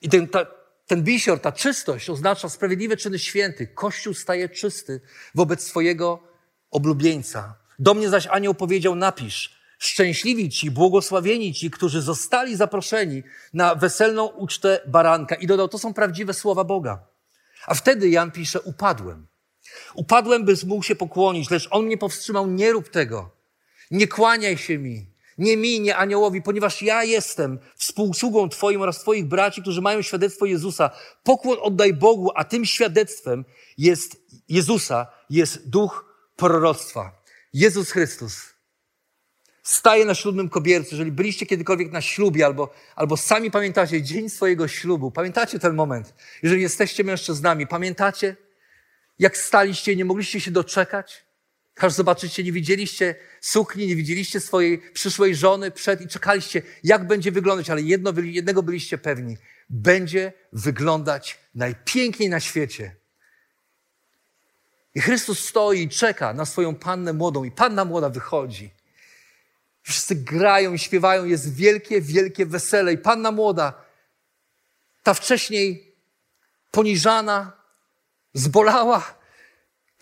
[0.00, 0.46] I ten, ta,
[0.86, 3.66] ten bisior, ta czystość oznacza sprawiedliwe czyny święty.
[3.66, 5.00] Kościół staje czysty
[5.34, 6.22] wobec swojego
[6.70, 7.54] oblubieńca.
[7.78, 14.26] Do mnie zaś anioł powiedział, napisz, szczęśliwi ci, błogosławieni ci, którzy zostali zaproszeni na weselną
[14.26, 15.34] ucztę baranka.
[15.34, 17.06] I dodał, to są prawdziwe słowa Boga.
[17.66, 19.26] A wtedy Jan pisze, upadłem.
[19.94, 23.30] Upadłem, by mógł się pokłonić, lecz on mnie powstrzymał, nie rób tego.
[23.90, 25.11] Nie kłaniaj się mi.
[25.42, 30.46] Nie mi, nie aniołowi, ponieważ ja jestem współsługą Twoim oraz Twoich braci, którzy mają świadectwo
[30.46, 30.90] Jezusa.
[31.22, 33.44] Pokłon oddaj Bogu, a tym świadectwem
[33.78, 34.16] jest
[34.48, 36.04] Jezusa, jest duch
[36.36, 37.22] proroctwa.
[37.52, 38.52] Jezus Chrystus
[39.62, 40.90] staje na ślubnym kobiercu.
[40.90, 46.14] Jeżeli byliście kiedykolwiek na ślubie albo, albo sami pamiętacie dzień swojego ślubu, pamiętacie ten moment.
[46.42, 48.36] Jeżeli jesteście mężczyznami, pamiętacie,
[49.18, 51.24] jak staliście i nie mogliście się doczekać?
[51.76, 57.32] Aż zobaczycie, nie widzieliście sukni, nie widzieliście swojej przyszłej żony przed i czekaliście, jak będzie
[57.32, 59.36] wyglądać, ale jedno, jednego byliście pewni.
[59.70, 62.96] Będzie wyglądać najpiękniej na świecie.
[64.94, 68.70] I Chrystus stoi i czeka na swoją pannę młodą i panna młoda wychodzi.
[69.82, 72.92] Wszyscy grają i śpiewają, jest wielkie, wielkie wesele.
[72.92, 73.84] I panna młoda,
[75.02, 75.94] ta wcześniej
[76.70, 77.52] poniżana,
[78.34, 79.21] zbolała,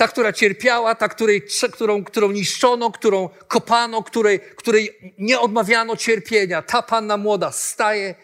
[0.00, 6.62] ta, która cierpiała, ta, której, którą, którą niszczono, którą kopano, której, której nie odmawiano cierpienia.
[6.62, 8.14] Ta panna młoda staje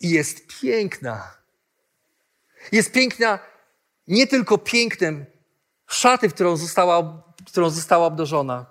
[0.00, 1.34] i jest piękna.
[2.72, 3.38] Jest piękna
[4.08, 5.26] nie tylko pięknem
[5.86, 8.66] szaty, w którą została, którą została obdarzona,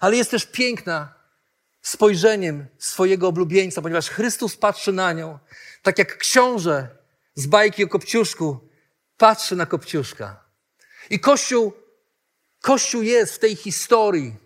[0.00, 1.14] ale jest też piękna
[1.82, 5.38] spojrzeniem swojego oblubieńca, ponieważ Chrystus patrzy na nią,
[5.82, 6.88] tak jak książę
[7.34, 8.68] z bajki o Kopciuszku
[9.16, 10.39] patrzy na Kopciuszka.
[11.10, 11.72] I Kościół,
[12.60, 14.36] Kościół jest w tej historii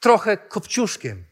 [0.00, 1.24] trochę kopciuszkiem.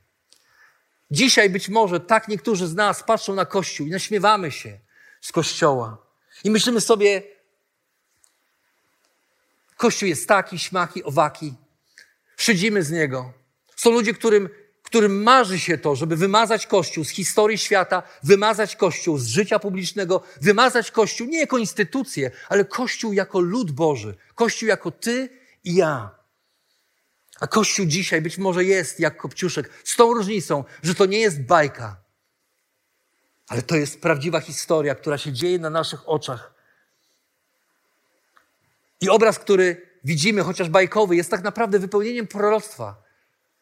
[1.11, 4.79] Dzisiaj być może tak niektórzy z nas patrzą na Kościół i naśmiewamy się
[5.21, 5.99] z Kościoła.
[6.45, 7.23] I myślimy sobie,
[9.77, 11.55] Kościół jest taki, śmaki, owaki.
[12.37, 13.33] Szydzimy z niego.
[13.77, 14.49] Są ludzie, którym,
[14.89, 20.23] którym marzy się to, żeby wymazać Kościół z historii świata, wymazać Kościół z życia publicznego,
[20.41, 25.29] wymazać Kościół nie jako instytucję, ale Kościół jako lud Boży, Kościół jako ty
[25.65, 26.11] i ja.
[27.41, 31.43] A Kościół dzisiaj być może jest jak Kopciuszek, z tą różnicą, że to nie jest
[31.43, 31.97] bajka,
[33.49, 36.55] ale to jest prawdziwa historia, która się dzieje na naszych oczach.
[39.01, 43.08] I obraz, który widzimy, chociaż bajkowy, jest tak naprawdę wypełnieniem proroctwa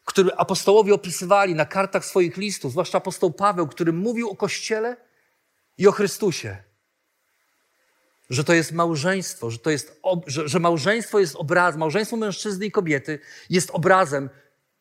[0.06, 4.96] który apostołowie opisywali na kartach swoich listów, zwłaszcza apostoł Paweł, który mówił o Kościele
[5.78, 6.56] i o Chrystusie.
[8.30, 12.70] Że to jest małżeństwo, że, to jest, że, że małżeństwo jest obrazem, małżeństwo mężczyzny i
[12.70, 13.18] kobiety
[13.50, 14.30] jest obrazem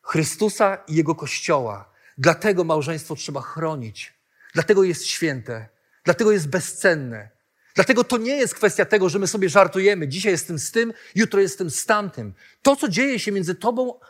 [0.02, 1.90] Chrystusa i Jego Kościoła.
[2.18, 4.14] Dlatego małżeństwo trzeba chronić.
[4.54, 5.68] Dlatego jest święte.
[6.04, 7.28] Dlatego jest bezcenne.
[7.74, 10.08] Dlatego to nie jest kwestia tego, że my sobie żartujemy.
[10.08, 12.34] Dzisiaj jestem z tym, jutro jestem z tamtym.
[12.62, 14.00] To, co dzieje się między tobą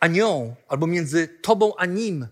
[0.00, 2.26] a nią, albo między tobą a nim,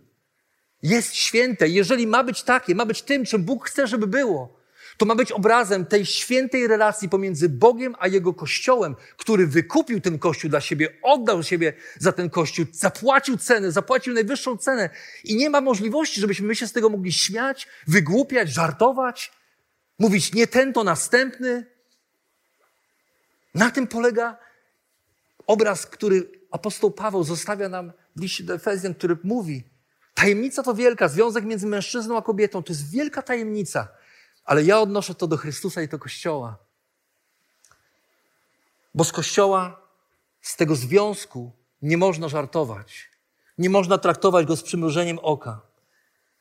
[0.83, 1.69] jest święte.
[1.69, 4.59] Jeżeli ma być takie, ma być tym, czym Bóg chce, żeby było,
[4.97, 10.19] to ma być obrazem tej świętej relacji pomiędzy Bogiem a Jego Kościołem, który wykupił ten
[10.19, 14.91] Kościół dla siebie, oddał siebie za ten Kościół, zapłacił cenę, zapłacił najwyższą cenę
[15.25, 19.33] i nie ma możliwości, żebyśmy my się z tego mogli śmiać, wygłupiać, żartować,
[19.99, 21.67] mówić nie ten, to następny.
[23.55, 24.39] Na tym polega
[25.47, 29.65] obraz, który apostoł Paweł zostawia nam w liście do Efezjan, który mówi,
[30.15, 33.89] tajemnica to wielka, związek między mężczyzną a kobietą, to jest wielka tajemnica,
[34.45, 36.57] ale ja odnoszę to do Chrystusa i do Kościoła.
[38.95, 39.81] Bo z Kościoła,
[40.41, 43.09] z tego związku nie można żartować.
[43.59, 45.61] Nie można traktować go z przymrużeniem oka.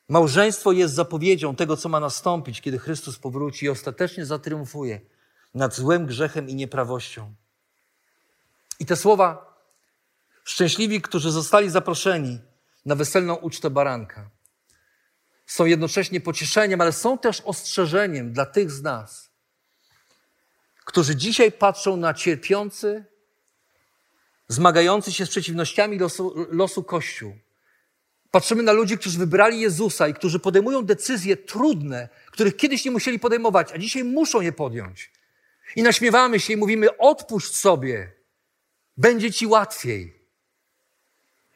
[0.08, 5.00] Małżeństwo jest zapowiedzią tego, co ma nastąpić, kiedy Chrystus powróci i ostatecznie zatriumfuje
[5.54, 7.34] nad złem, grzechem i nieprawością.
[8.80, 9.47] I te słowa
[10.48, 12.40] Szczęśliwi, którzy zostali zaproszeni
[12.86, 14.30] na weselną ucztę baranka.
[15.46, 19.30] Są jednocześnie pocieszeniem, ale są też ostrzeżeniem dla tych z nas,
[20.84, 23.04] którzy dzisiaj patrzą na cierpiący
[24.48, 27.38] zmagający się z przeciwnościami losu, losu Kościół.
[28.30, 33.18] Patrzymy na ludzi, którzy wybrali Jezusa i którzy podejmują decyzje trudne, których kiedyś nie musieli
[33.18, 35.12] podejmować, a dzisiaj muszą je podjąć.
[35.76, 38.12] I naśmiewamy się i mówimy: odpuść sobie,
[38.96, 40.17] będzie ci łatwiej.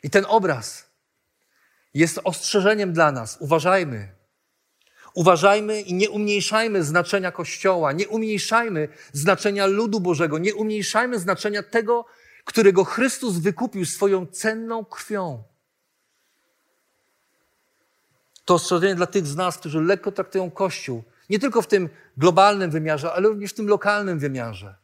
[0.03, 0.91] I ten obraz
[1.95, 3.37] jest ostrzeżeniem dla nas.
[3.41, 4.09] Uważajmy.
[5.15, 12.05] Uważajmy i nie umniejszajmy znaczenia Kościoła, nie umniejszajmy znaczenia ludu Bożego, nie umniejszajmy znaczenia tego,
[12.45, 15.43] którego Chrystus wykupił swoją cenną krwią.
[18.45, 22.71] To ostrzeżenie dla tych z nas, którzy lekko traktują Kościół, nie tylko w tym globalnym
[22.71, 24.82] wymiarze, ale również w tym lokalnym wymiarze.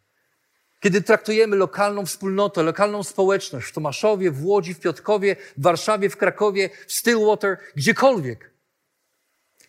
[0.81, 6.17] Kiedy traktujemy lokalną wspólnotę, lokalną społeczność w Tomaszowie, w Łodzi, w Piotkowie, w Warszawie, w
[6.17, 8.51] Krakowie, w Stillwater, gdziekolwiek.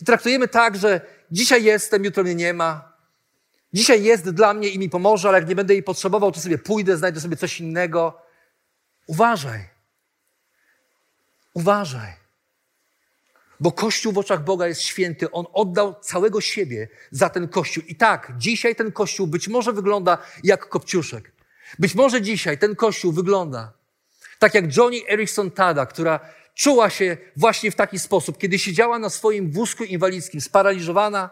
[0.01, 2.93] I traktujemy tak, że dzisiaj jestem, jutro mnie nie ma.
[3.73, 6.57] Dzisiaj jest dla mnie i mi pomoże, ale jak nie będę jej potrzebował, to sobie
[6.57, 8.21] pójdę, znajdę sobie coś innego.
[9.07, 9.69] Uważaj.
[11.53, 12.18] Uważaj.
[13.59, 15.31] Bo Kościół w oczach Boga jest święty.
[15.31, 17.83] On oddał całego siebie za ten Kościół.
[17.87, 21.31] I tak, dzisiaj ten Kościół być może wygląda jak kopciuszek.
[21.79, 23.79] Być może dzisiaj ten Kościół wygląda
[24.39, 26.19] tak jak Johnny Erickson Tada, która
[26.55, 31.29] czuła się właśnie w taki sposób, kiedy siedziała na swoim wózku inwalidzkim, sparaliżowana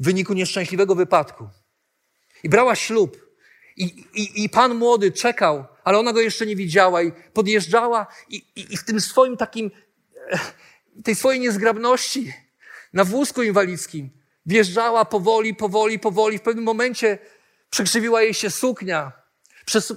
[0.00, 1.48] w wyniku nieszczęśliwego wypadku.
[2.42, 3.26] I brała ślub.
[3.76, 8.36] I, i, I pan młody czekał, ale ona go jeszcze nie widziała i podjeżdżała i,
[8.56, 9.70] i, i w tym swoim takim
[11.04, 12.32] tej swojej niezgrabności
[12.92, 14.10] na wózku inwalidzkim.
[14.46, 16.38] Wjeżdżała powoli, powoli, powoli.
[16.38, 17.18] W pewnym momencie
[17.70, 19.12] przekrzywiła jej się suknia.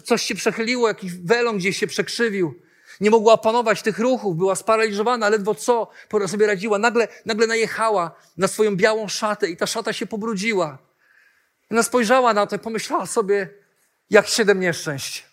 [0.05, 2.61] Coś się przechyliło, jakiś welon gdzieś się przekrzywił.
[3.01, 5.87] Nie mogła opanować tych ruchów, była sparaliżowana, ledwo co
[6.27, 6.79] sobie radziła.
[6.79, 10.77] Nagle, nagle najechała na swoją białą szatę i ta szata się pobrudziła.
[11.71, 13.49] Ona spojrzała na to i pomyślała sobie,
[14.09, 15.25] jak siedem nieszczęść.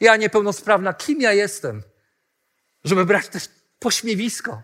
[0.00, 1.82] Ja niepełnosprawna, kim ja jestem,
[2.84, 3.48] żeby brać też
[3.80, 4.62] pośmiewisko.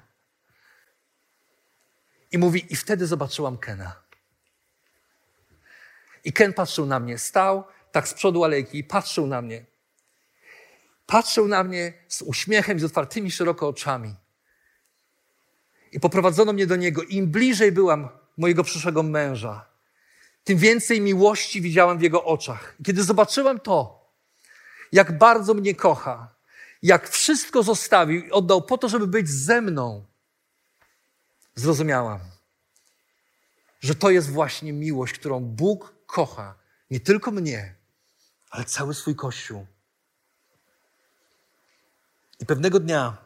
[2.33, 4.03] I mówi, i wtedy zobaczyłam Kena.
[6.25, 9.65] I Ken patrzył na mnie, stał tak z przodu alejki i patrzył na mnie.
[11.07, 14.15] Patrzył na mnie z uśmiechem, z otwartymi szeroko oczami.
[15.93, 17.03] I poprowadzono mnie do niego.
[17.03, 19.67] Im bliżej byłam mojego przyszłego męża,
[20.45, 22.77] tym więcej miłości widziałam w jego oczach.
[22.85, 24.07] Kiedy zobaczyłam to,
[24.93, 26.36] jak bardzo mnie kocha,
[26.83, 30.05] jak wszystko zostawił i oddał po to, żeby być ze mną,
[31.55, 32.21] zrozumiałam,
[33.81, 36.55] że to jest właśnie miłość, którą Bóg kocha.
[36.91, 37.75] Nie tylko mnie,
[38.51, 39.67] ale cały swój Kościół.
[42.41, 43.17] I pewnego dnia,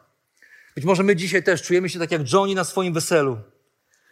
[0.75, 3.37] być może my dzisiaj też czujemy się tak jak Johnny na swoim weselu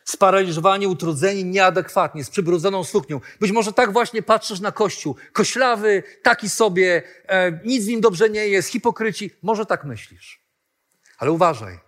[0.10, 3.22] sparaliżowani, utrudzeni, nieadekwatnie, z przybrudzoną suknią.
[3.40, 5.16] Być może tak właśnie patrzysz na Kościół.
[5.34, 9.32] Koślawy, taki sobie, e, nic w nim dobrze nie jest, hipokryci.
[9.42, 10.40] Może tak myślisz.
[11.18, 11.80] Ale uważaj.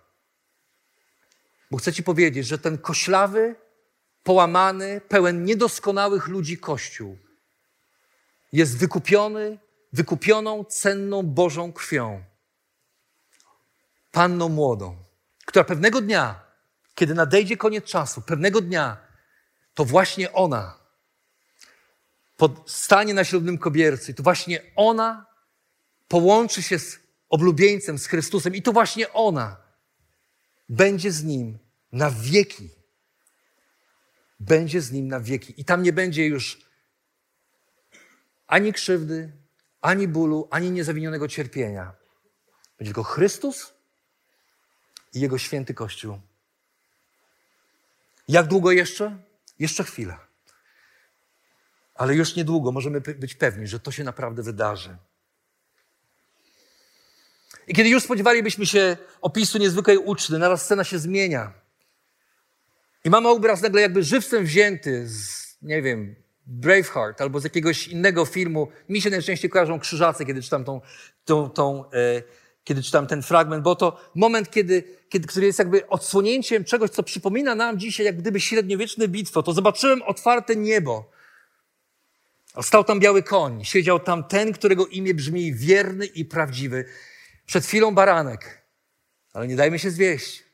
[1.70, 3.54] Bo chcę ci powiedzieć, że ten koślawy,
[4.22, 7.18] połamany, pełen niedoskonałych ludzi Kościół
[8.52, 9.58] jest wykupiony,
[9.92, 12.24] wykupioną, cenną Bożą krwią.
[14.12, 14.96] Panną młodą,
[15.46, 16.51] która pewnego dnia
[16.94, 18.96] kiedy nadejdzie koniec czasu, pewnego dnia,
[19.74, 20.82] to właśnie ona
[22.66, 25.26] stanie na ślubnym kobiercy, to właśnie ona
[26.08, 29.56] połączy się z oblubieńcem, z Chrystusem i to właśnie ona
[30.68, 31.58] będzie z nim
[31.92, 32.70] na wieki.
[34.40, 35.60] Będzie z nim na wieki.
[35.60, 36.66] I tam nie będzie już
[38.46, 39.32] ani krzywdy,
[39.80, 41.94] ani bólu, ani niezawinionego cierpienia.
[42.78, 43.74] Będzie tylko Chrystus
[45.14, 46.20] i Jego święty Kościół.
[48.28, 49.18] Jak długo jeszcze?
[49.58, 50.16] Jeszcze chwilę.
[51.94, 54.96] Ale już niedługo możemy być pewni, że to się naprawdę wydarzy.
[57.66, 61.52] I kiedy już spodziewalibyśmy się opisu niezwykłej uczty, naraz scena się zmienia.
[63.04, 66.14] I mamy obraz nagle jakby żywcem wzięty z, nie wiem,
[66.46, 68.68] Braveheart albo z jakiegoś innego filmu.
[68.88, 70.80] Mi się najczęściej kojarzą krzyżacy, kiedy czytam tą,
[71.24, 72.22] tą, tą e,
[72.64, 77.02] kiedy czytam ten fragment, bo to moment, kiedy, kiedy, który jest jakby odsłonięciem czegoś, co
[77.02, 79.42] przypomina nam dzisiaj jak gdyby średniowieczne bitwo.
[79.42, 81.10] To zobaczyłem otwarte niebo.
[82.62, 83.64] Stał tam biały koń.
[83.64, 86.84] Siedział tam ten, którego imię brzmi wierny i prawdziwy.
[87.46, 88.62] Przed chwilą baranek.
[89.32, 90.44] Ale nie dajmy się zwieść.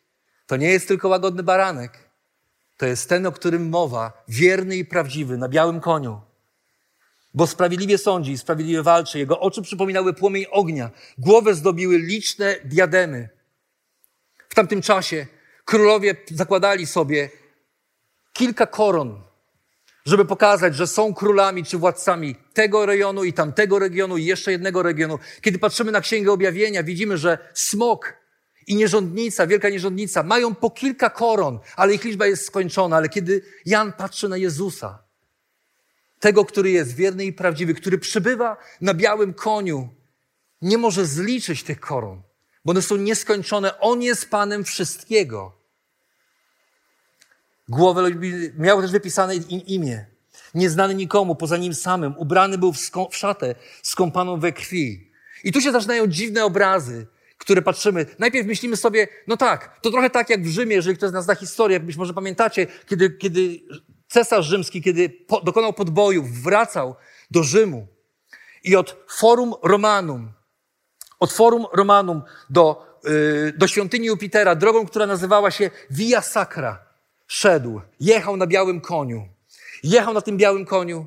[0.47, 2.09] To nie jest tylko łagodny baranek.
[2.77, 6.21] To jest ten, o którym mowa, wierny i prawdziwy, na białym koniu.
[7.35, 9.19] Bo sprawiedliwie sądzi i sprawiedliwie walczy.
[9.19, 10.91] Jego oczy przypominały płomień ognia.
[11.19, 13.29] Głowę zdobiły liczne diademy.
[14.49, 15.27] W tamtym czasie
[15.65, 17.31] królowie zakładali sobie
[18.33, 19.23] kilka koron,
[20.07, 24.83] żeby pokazać, że są królami czy władcami tego rejonu i tamtego regionu i jeszcze jednego
[24.83, 25.19] regionu.
[25.41, 28.15] Kiedy patrzymy na Księgę Objawienia, widzimy, że smok
[28.67, 32.97] i nierządnica, wielka nierządnica mają po kilka koron, ale ich liczba jest skończona.
[32.97, 35.08] Ale kiedy Jan patrzy na Jezusa,
[36.21, 39.89] tego, który jest wierny i prawdziwy, który przybywa na białym koniu,
[40.63, 42.23] nie może zliczyć tych koron,
[42.65, 43.81] bo one są nieskończone.
[43.81, 45.59] On jest Panem wszystkiego.
[47.69, 48.11] Głowę
[48.59, 50.07] miał też wypisane imię.
[50.55, 52.17] Nieznany nikomu, poza nim samym.
[52.17, 52.79] Ubrany był w,
[53.11, 55.11] w szatę skąpaną we krwi.
[55.45, 57.07] I tu się zaczynają dziwne obrazy,
[57.39, 58.07] które patrzymy.
[58.19, 61.25] Najpierw myślimy sobie, no tak, to trochę tak jak w Rzymie, jeżeli ktoś z nas
[61.25, 63.61] zna historię, być może pamiętacie, kiedy, kiedy
[64.09, 66.95] cesarz rzymski, kiedy po, dokonał podboju, wracał
[67.31, 67.87] do Rzymu
[68.65, 70.33] i od Forum Romanum,
[71.21, 76.85] od Forum Romanum do, yy, do świątyni Jupitera, drogą, która nazywała się Via Sacra,
[77.27, 79.29] szedł, jechał na białym koniu.
[79.83, 81.07] Jechał na tym białym koniu,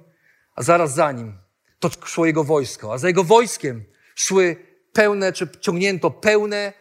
[0.55, 1.37] a zaraz za nim
[1.79, 3.83] to szło jego wojsko, a za jego wojskiem
[4.15, 4.55] szły
[4.93, 6.73] pełne, czy ciągnięto pełne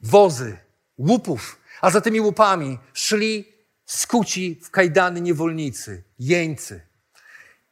[0.00, 0.58] wozy,
[0.98, 3.57] łupów, a za tymi łupami szli
[3.88, 6.80] skuci w kajdany niewolnicy, jeńcy.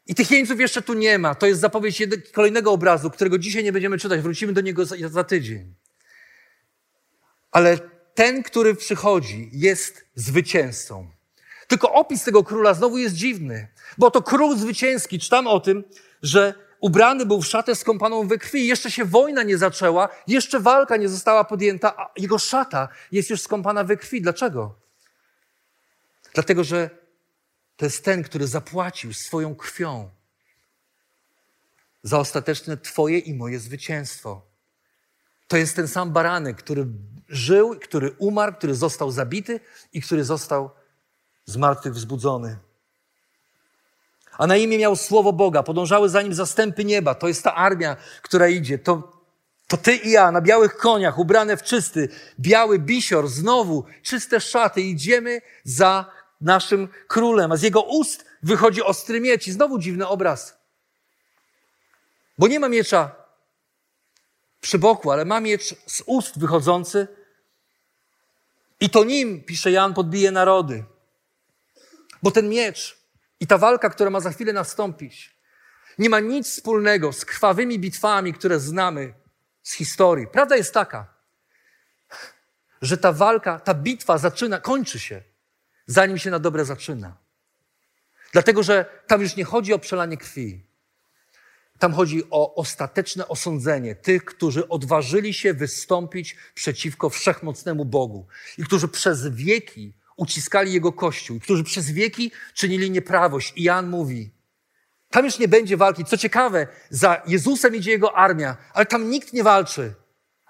[0.06, 1.34] I tych jeńców jeszcze tu nie ma.
[1.34, 2.02] To jest zapowiedź
[2.32, 4.20] kolejnego obrazu, którego dzisiaj nie będziemy czytać.
[4.20, 5.74] Wrócimy do niego za, za tydzień.
[7.50, 7.78] Ale
[8.14, 11.10] ten, który przychodzi, jest zwycięzcą.
[11.66, 15.18] Tylko opis tego króla znowu jest dziwny, bo to król zwycięski.
[15.18, 15.84] Czytam o tym,
[16.22, 18.66] że ubrany był w szatę skąpaną we krwi.
[18.66, 23.40] Jeszcze się wojna nie zaczęła, jeszcze walka nie została podjęta, a jego szata jest już
[23.40, 24.22] skąpana we krwi.
[24.22, 24.85] Dlaczego?
[26.36, 26.90] Dlatego, że
[27.76, 30.10] to jest ten, który zapłacił swoją krwią
[32.02, 34.42] za ostateczne Twoje i moje zwycięstwo.
[35.48, 36.86] To jest ten sam baranek, który
[37.28, 39.60] żył, który umarł, który został zabity
[39.92, 40.70] i który został
[41.44, 42.56] z martwych wzbudzony.
[44.38, 47.14] A na imię miał słowo Boga, podążały za nim zastępy nieba.
[47.14, 48.78] To jest ta armia, która idzie.
[48.78, 49.22] To,
[49.66, 52.08] to ty i ja na białych koniach, ubrane w czysty,
[52.40, 54.80] biały bisior, znowu czyste szaty.
[54.80, 59.46] Idziemy za naszym królem, a z jego ust wychodzi ostry miecz.
[59.46, 60.58] I znowu dziwny obraz.
[62.38, 63.14] Bo nie ma miecza
[64.60, 67.08] przy boku, ale ma miecz z ust wychodzący.
[68.80, 70.84] I to nim, pisze Jan, podbije narody.
[72.22, 72.98] Bo ten miecz
[73.40, 75.36] i ta walka, która ma za chwilę nastąpić,
[75.98, 79.14] nie ma nic wspólnego z krwawymi bitwami, które znamy
[79.62, 80.26] z historii.
[80.26, 81.14] Prawda jest taka,
[82.82, 85.22] że ta walka, ta bitwa zaczyna, kończy się,
[85.86, 87.16] zanim się na dobre zaczyna.
[88.32, 90.66] Dlatego, że tam już nie chodzi o przelanie krwi.
[91.78, 98.26] Tam chodzi o ostateczne osądzenie tych, którzy odważyli się wystąpić przeciwko wszechmocnemu Bogu
[98.58, 103.52] i którzy przez wieki uciskali Jego Kościół, którzy przez wieki czynili nieprawość.
[103.56, 104.30] I Jan mówi,
[105.10, 106.04] tam już nie będzie walki.
[106.04, 109.94] Co ciekawe, za Jezusem idzie Jego armia, ale tam nikt nie walczy.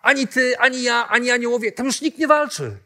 [0.02, 1.72] Ani ty, ani ja, ani aniołowie.
[1.72, 2.76] Tam już nikt nie walczy.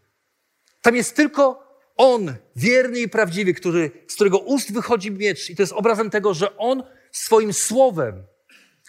[0.82, 1.69] Tam jest tylko
[2.00, 5.50] On, wierny i prawdziwy, który, z którego ust wychodzi miecz.
[5.50, 6.82] I to jest obrazem tego, że On
[7.12, 8.24] swoim słowem,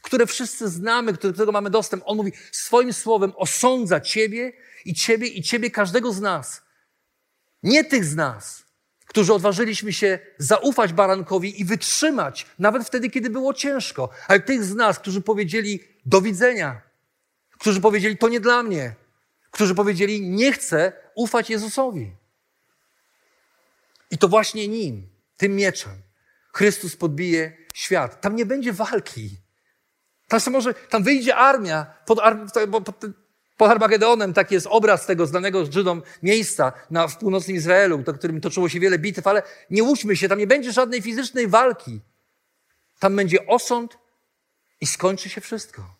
[0.01, 4.53] które wszyscy znamy, do którego mamy dostęp, On mówi, swoim słowem osądza Ciebie
[4.85, 6.61] i Ciebie i Ciebie, każdego z nas.
[7.63, 8.63] Nie tych z nas,
[9.05, 14.75] którzy odważyliśmy się zaufać barankowi i wytrzymać, nawet wtedy, kiedy było ciężko, ale tych z
[14.75, 16.81] nas, którzy powiedzieli do widzenia,
[17.59, 18.95] którzy powiedzieli to nie dla mnie,
[19.51, 22.20] którzy powiedzieli nie chcę ufać Jezusowi.
[24.11, 26.01] I to właśnie nim, tym mieczem,
[26.53, 28.21] Chrystus podbije świat.
[28.21, 29.37] Tam nie będzie walki.
[30.27, 32.19] Tam, może, tam wyjdzie armia, pod,
[32.85, 33.05] pod,
[33.57, 38.41] pod Armagedonem taki jest obraz tego znanego Żydom miejsca na, w północnym Izraelu, do którym
[38.41, 41.99] toczyło się wiele bitew, ale nie łudźmy się, tam nie będzie żadnej fizycznej walki.
[42.99, 43.97] Tam będzie osąd
[44.81, 45.95] i skończy się wszystko.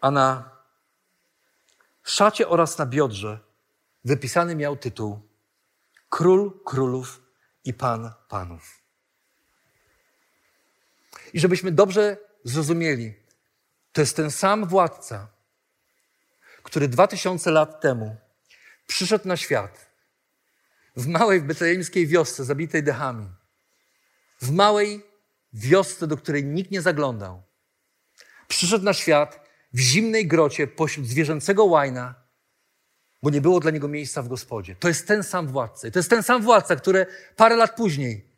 [0.00, 0.50] A na
[2.04, 3.38] szacie oraz na biodrze
[4.04, 5.20] wypisany miał tytuł
[6.08, 7.22] Król Królów
[7.64, 8.80] i Pan Panów.
[11.32, 13.14] I żebyśmy dobrze zrozumieli,
[13.92, 15.28] to jest ten sam władca,
[16.62, 18.16] który dwa tysiące lat temu
[18.86, 19.90] przyszedł na świat
[20.96, 23.28] w małej betlejemskiej wiosce zabitej dechami,
[24.40, 25.02] w małej
[25.52, 27.42] wiosce, do której nikt nie zaglądał.
[28.48, 29.40] Przyszedł na świat
[29.72, 32.14] w zimnej grocie pośród zwierzęcego łajna,
[33.22, 34.76] bo nie było dla niego miejsca w gospodzie.
[34.76, 35.90] To jest ten sam władca.
[35.90, 37.06] to jest ten sam władca, który
[37.36, 38.30] parę lat później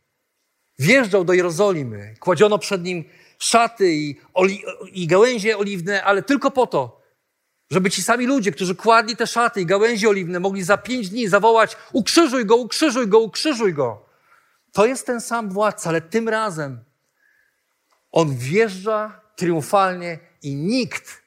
[0.78, 3.04] wjeżdżał do Jerozolimy, kładziono przed nim
[3.38, 4.62] szaty i, oli,
[4.92, 7.02] i gałęzie oliwne, ale tylko po to,
[7.70, 11.28] Żeby ci sami ludzie, którzy kładli te szaty i gałęzie oliwne, mogli za pięć dni
[11.28, 14.04] zawołać: Ukrzyżuj go, ukrzyżuj go, ukrzyżuj go.
[14.72, 16.84] To jest ten sam władca, ale tym razem
[18.10, 21.22] on wjeżdża triumfalnie i nikt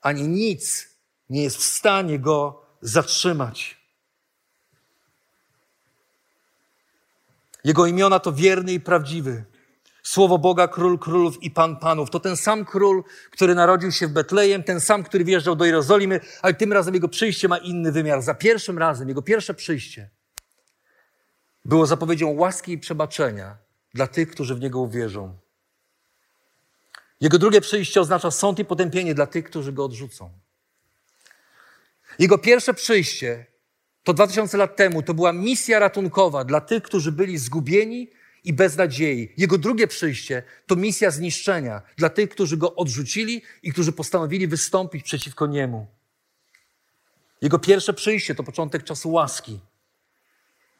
[0.00, 0.88] ani nic
[1.30, 3.78] nie jest w stanie go zatrzymać.
[7.64, 9.44] Jego imiona to wierny i prawdziwy.
[10.02, 12.10] Słowo Boga, król królów i pan panów.
[12.10, 16.20] To ten sam król, który narodził się w Betlejem, ten sam, który wjeżdżał do Jerozolimy,
[16.42, 18.22] ale tym razem jego przyjście ma inny wymiar.
[18.22, 20.10] Za pierwszym razem, jego pierwsze przyjście
[21.64, 23.56] było zapowiedzią łaski i przebaczenia
[23.94, 25.38] dla tych, którzy w niego uwierzą.
[27.20, 30.30] Jego drugie przyjście oznacza sąd i potępienie dla tych, którzy go odrzucą.
[32.18, 33.46] Jego pierwsze przyjście
[34.02, 38.10] to 2000 lat temu to była misja ratunkowa dla tych, którzy byli zgubieni
[38.44, 39.32] i bez nadziei.
[39.36, 45.02] Jego drugie przyjście to misja zniszczenia dla tych, którzy go odrzucili i którzy postanowili wystąpić
[45.04, 45.86] przeciwko niemu.
[47.42, 49.60] Jego pierwsze przyjście to początek czasu łaski,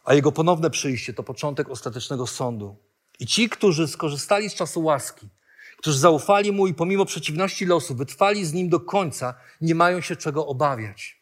[0.05, 2.77] a jego ponowne przyjście to początek ostatecznego sądu.
[3.21, 5.29] I ci, którzy skorzystali z czasu łaski,
[5.79, 10.17] którzy zaufali mu i pomimo przeciwności losu wytrwali z nim do końca, nie mają się
[10.17, 11.18] czego obawiać.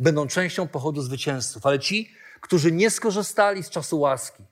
[0.00, 4.42] Będą częścią pochodu zwycięzców, ale ci, którzy nie skorzystali z czasu łaski,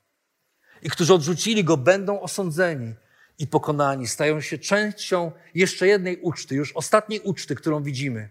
[0.83, 2.95] i którzy odrzucili go, będą osądzeni
[3.39, 4.09] i pokonani.
[4.09, 8.29] Stają się częścią jeszcze jednej uczty, już ostatniej uczty, którą widzimy.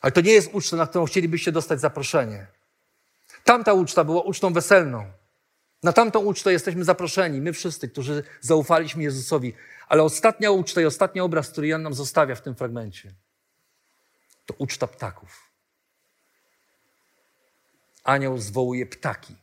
[0.00, 2.46] Ale to nie jest uczta, na którą chcielibyście dostać zaproszenie.
[3.44, 5.04] Tamta uczta była ucztą weselną.
[5.82, 9.54] Na tamtą ucztę jesteśmy zaproszeni, my wszyscy, którzy zaufaliśmy Jezusowi.
[9.88, 13.14] Ale ostatnia uczta i ostatni obraz, który Jan nam zostawia w tym fragmencie,
[14.46, 15.43] to uczta ptaków.
[18.04, 19.36] Anioł zwołuje ptaki.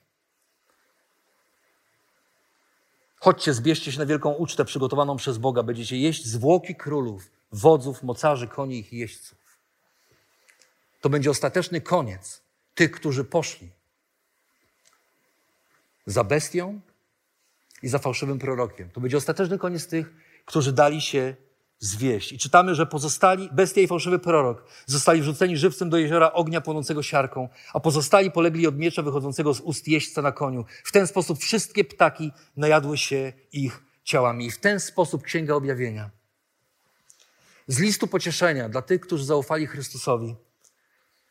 [3.20, 5.64] Chodźcie, zbierzcie się na wielką ucztę przygotowaną przez Boga.
[5.64, 9.38] Będziecie jeść zwłoki królów, wodzów, mocarzy, koni i jeźdźców.
[11.02, 12.42] To będzie ostateczny koniec
[12.76, 13.70] tych, którzy poszli
[16.06, 16.80] za bestią
[17.84, 18.90] i za fałszywym prorokiem.
[18.90, 20.14] To będzie ostateczny koniec tych,
[20.46, 21.36] którzy dali się
[21.82, 22.34] zwieść.
[22.34, 27.04] I czytamy, że pozostali, bestia i fałszywy prorok, zostali wrzuceni żywcem do jeziora ognia płonącego
[27.04, 30.66] siarką, a pozostali polegli od miecza wychodzącego z ust jeźdźca na koniu.
[30.84, 34.46] W ten sposób wszystkie ptaki najadły się ich ciałami.
[34.46, 36.10] I w ten sposób Księga Objawienia
[37.68, 40.36] z listu pocieszenia dla tych, którzy zaufali Chrystusowi,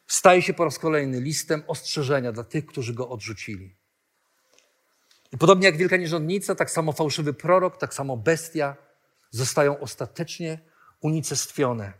[0.06, 3.76] staje się po raz kolejny listem ostrzeżenia dla tych, którzy go odrzucili.
[5.32, 8.76] I podobnie jak wielka nierządnica, tak samo fałszywy prorok, tak samo bestia,
[9.30, 10.58] zostają ostatecznie
[11.00, 11.92] unicestwione.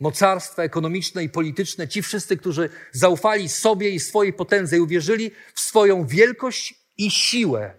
[0.00, 5.60] Mocarstwa ekonomiczne i polityczne, ci wszyscy, którzy zaufali sobie i swojej potędze i uwierzyli w
[5.60, 7.78] swoją wielkość i siłę,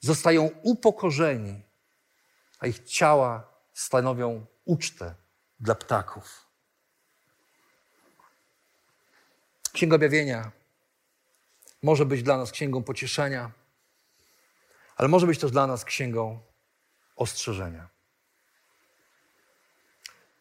[0.00, 1.62] zostają upokorzeni,
[2.58, 5.14] a ich ciała stanowią ucztę
[5.60, 6.46] dla ptaków.
[9.72, 10.52] Księga Objawienia
[11.82, 13.50] może być dla nas księgą pocieszenia,
[14.96, 16.40] ale może być też dla nas księgą
[17.16, 17.88] ostrzeżenia.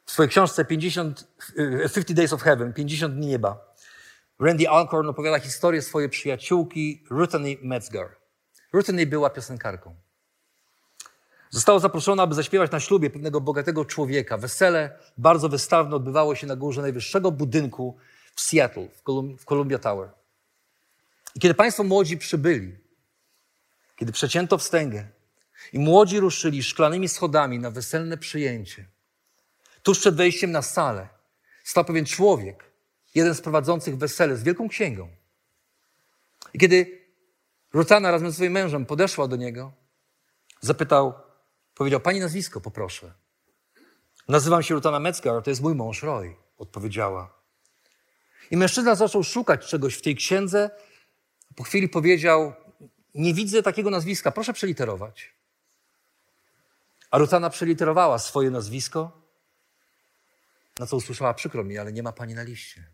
[0.09, 3.75] W swojej książce 50, 50 y, Days of Heaven, 50 dni nieba,
[4.39, 8.15] Randy Alcorn opowiada historię swojej przyjaciółki Rutheny Metzger.
[8.73, 9.95] Rutheny była piosenkarką.
[11.49, 14.37] Została zaproszona, aby zaśpiewać na ślubie pewnego bogatego człowieka.
[14.37, 17.97] Wesele bardzo wystawne odbywało się na górze najwyższego budynku
[18.35, 18.87] w Seattle,
[19.39, 20.09] w Columbia Tower.
[21.35, 22.77] I kiedy Państwo młodzi przybyli,
[23.95, 25.07] kiedy przecięto wstęgę
[25.73, 28.85] i młodzi ruszyli szklanymi schodami na weselne przyjęcie,
[29.83, 31.07] Tuż przed wejściem na salę
[31.63, 32.71] stał pewien człowiek,
[33.15, 35.09] jeden z prowadzących wesele z wielką księgą.
[36.53, 36.99] I kiedy
[37.73, 39.71] Rutana razem ze swoim mężem podeszła do niego,
[40.61, 41.13] zapytał,
[41.75, 43.13] powiedział, pani nazwisko poproszę.
[44.27, 47.39] Nazywam się Rutana Metzger, to jest mój mąż Roy, odpowiedziała.
[48.51, 50.69] I mężczyzna zaczął szukać czegoś w tej księdze.
[51.55, 52.53] Po chwili powiedział,
[53.15, 55.33] nie widzę takiego nazwiska, proszę przeliterować.
[57.11, 59.21] A Rutana przeliterowała swoje nazwisko
[60.79, 62.87] na co usłyszała, przykro mi, ale nie ma pani na liście.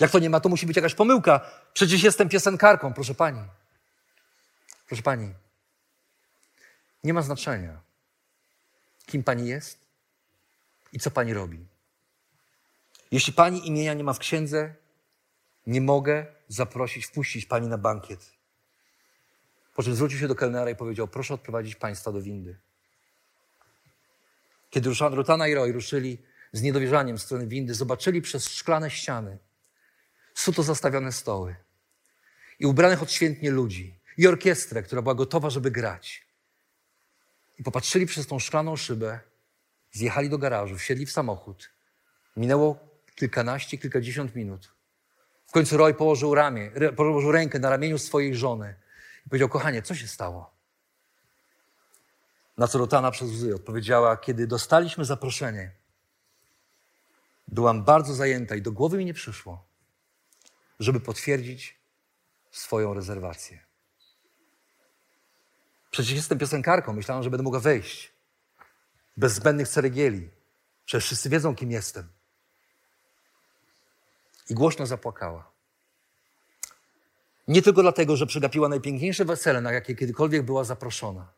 [0.00, 1.50] Jak to nie ma, to musi być jakaś pomyłka.
[1.72, 3.48] Przecież jestem piosenkarką, proszę pani.
[4.86, 5.34] Proszę pani,
[7.04, 7.80] nie ma znaczenia,
[9.06, 9.78] kim pani jest
[10.92, 11.66] i co pani robi.
[13.10, 14.74] Jeśli pani imienia nie ma w księdze,
[15.66, 18.32] nie mogę zaprosić, wpuścić pani na bankiet.
[19.74, 22.58] Po czym zwrócił się do kelnera i powiedział: Proszę odprowadzić państwa do windy.
[24.74, 26.18] Kiedy Rutana i Roy ruszyli
[26.52, 29.38] z niedowierzaniem w stronę windy, zobaczyli przez szklane ściany
[30.34, 31.56] suto zastawione stoły
[32.58, 36.26] i ubranych odświętnie ludzi i orkiestrę, która była gotowa, żeby grać.
[37.58, 39.20] I popatrzyli przez tą szklaną szybę,
[39.92, 41.70] zjechali do garażu, wsiedli w samochód
[42.36, 42.78] Minęło
[43.14, 44.74] kilkanaście, kilkadziesiąt minut.
[45.46, 48.74] W końcu Roy położył, ramię, położył rękę na ramieniu swojej żony
[49.26, 50.53] i powiedział: Kochanie, co się stało?
[52.58, 55.72] Na co Rotana przez łzy odpowiedziała: Kiedy dostaliśmy zaproszenie,
[57.48, 59.64] byłam bardzo zajęta i do głowy mi nie przyszło,
[60.80, 61.80] żeby potwierdzić
[62.50, 63.64] swoją rezerwację.
[65.90, 68.12] Przecież jestem piosenkarką, myślałam, że będę mogła wejść.
[69.16, 70.30] Bez zbędnych ceregieli.
[70.84, 72.08] Przecież wszyscy wiedzą, kim jestem.
[74.50, 75.50] I głośno zapłakała.
[77.48, 81.32] Nie tylko dlatego, że przegapiła najpiękniejsze wesele, na jakie kiedykolwiek była zaproszona,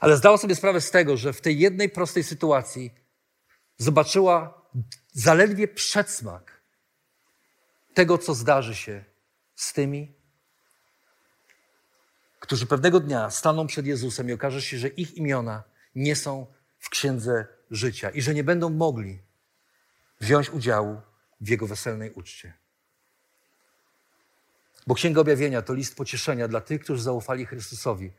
[0.00, 2.94] ale zdała sobie sprawę z tego, że w tej jednej prostej sytuacji
[3.78, 4.62] zobaczyła
[5.12, 6.60] zaledwie przedsmak
[7.94, 9.04] tego, co zdarzy się
[9.54, 10.12] z tymi,
[12.40, 15.62] którzy pewnego dnia staną przed Jezusem i okaże się, że ich imiona
[15.94, 16.46] nie są
[16.78, 19.18] w księdze życia i że nie będą mogli
[20.20, 21.00] wziąć udziału
[21.40, 22.52] w jego weselnej uczcie.
[24.86, 28.12] Bo Księga Objawienia to list pocieszenia dla tych, którzy zaufali Chrystusowi,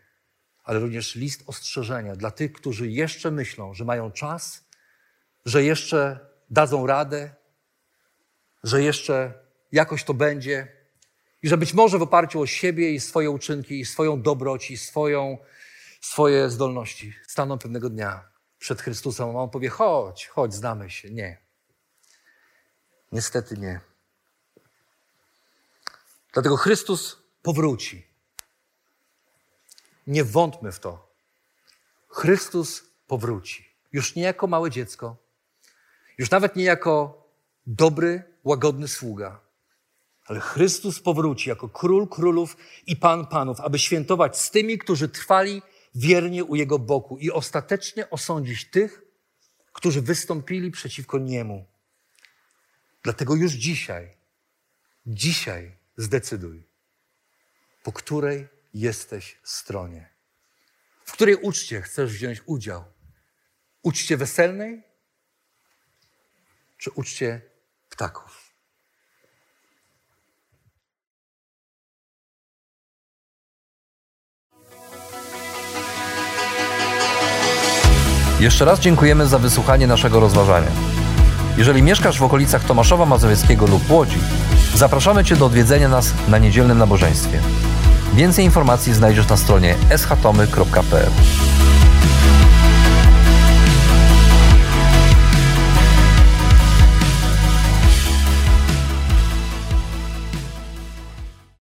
[0.63, 4.67] ale również list ostrzeżenia dla tych, którzy jeszcze myślą, że mają czas,
[5.45, 7.35] że jeszcze dadzą radę,
[8.63, 9.33] że jeszcze
[9.71, 10.81] jakoś to będzie
[11.43, 14.77] i że być może w oparciu o siebie i swoje uczynki, i swoją dobroć, i
[14.77, 15.37] swoją,
[16.01, 21.09] swoje zdolności staną pewnego dnia przed Chrystusem, a On powie: chodź, chodź, znamy się.
[21.09, 21.37] Nie.
[23.11, 23.79] Niestety nie.
[26.33, 28.10] Dlatego Chrystus powróci.
[30.11, 31.13] Nie wątmy w to.
[32.09, 33.65] Chrystus powróci.
[33.91, 35.17] Już nie jako małe dziecko,
[36.17, 37.23] już nawet nie jako
[37.67, 39.39] dobry, łagodny sługa,
[40.25, 42.57] ale Chrystus powróci jako król królów
[42.87, 45.61] i pan panów, aby świętować z tymi, którzy trwali
[45.95, 49.01] wiernie u Jego boku i ostatecznie osądzić tych,
[49.73, 51.65] którzy wystąpili przeciwko Niemu.
[53.03, 54.17] Dlatego już dzisiaj,
[55.05, 56.63] dzisiaj zdecyduj,
[57.83, 60.09] po której jesteś stronie.
[61.05, 62.83] W której uczcie chcesz wziąć udział?
[63.83, 64.83] Uczcie weselnej
[66.77, 67.41] czy uczcie
[67.89, 68.51] ptaków?
[78.39, 80.71] Jeszcze raz dziękujemy za wysłuchanie naszego rozważania.
[81.57, 84.19] Jeżeli mieszkasz w okolicach Tomaszowa Mazowieckiego lub Łodzi,
[84.75, 87.41] zapraszamy Cię do odwiedzenia nas na niedzielnym nabożeństwie.
[88.13, 91.11] Więcej informacji znajdziesz na stronie schatomy.pl.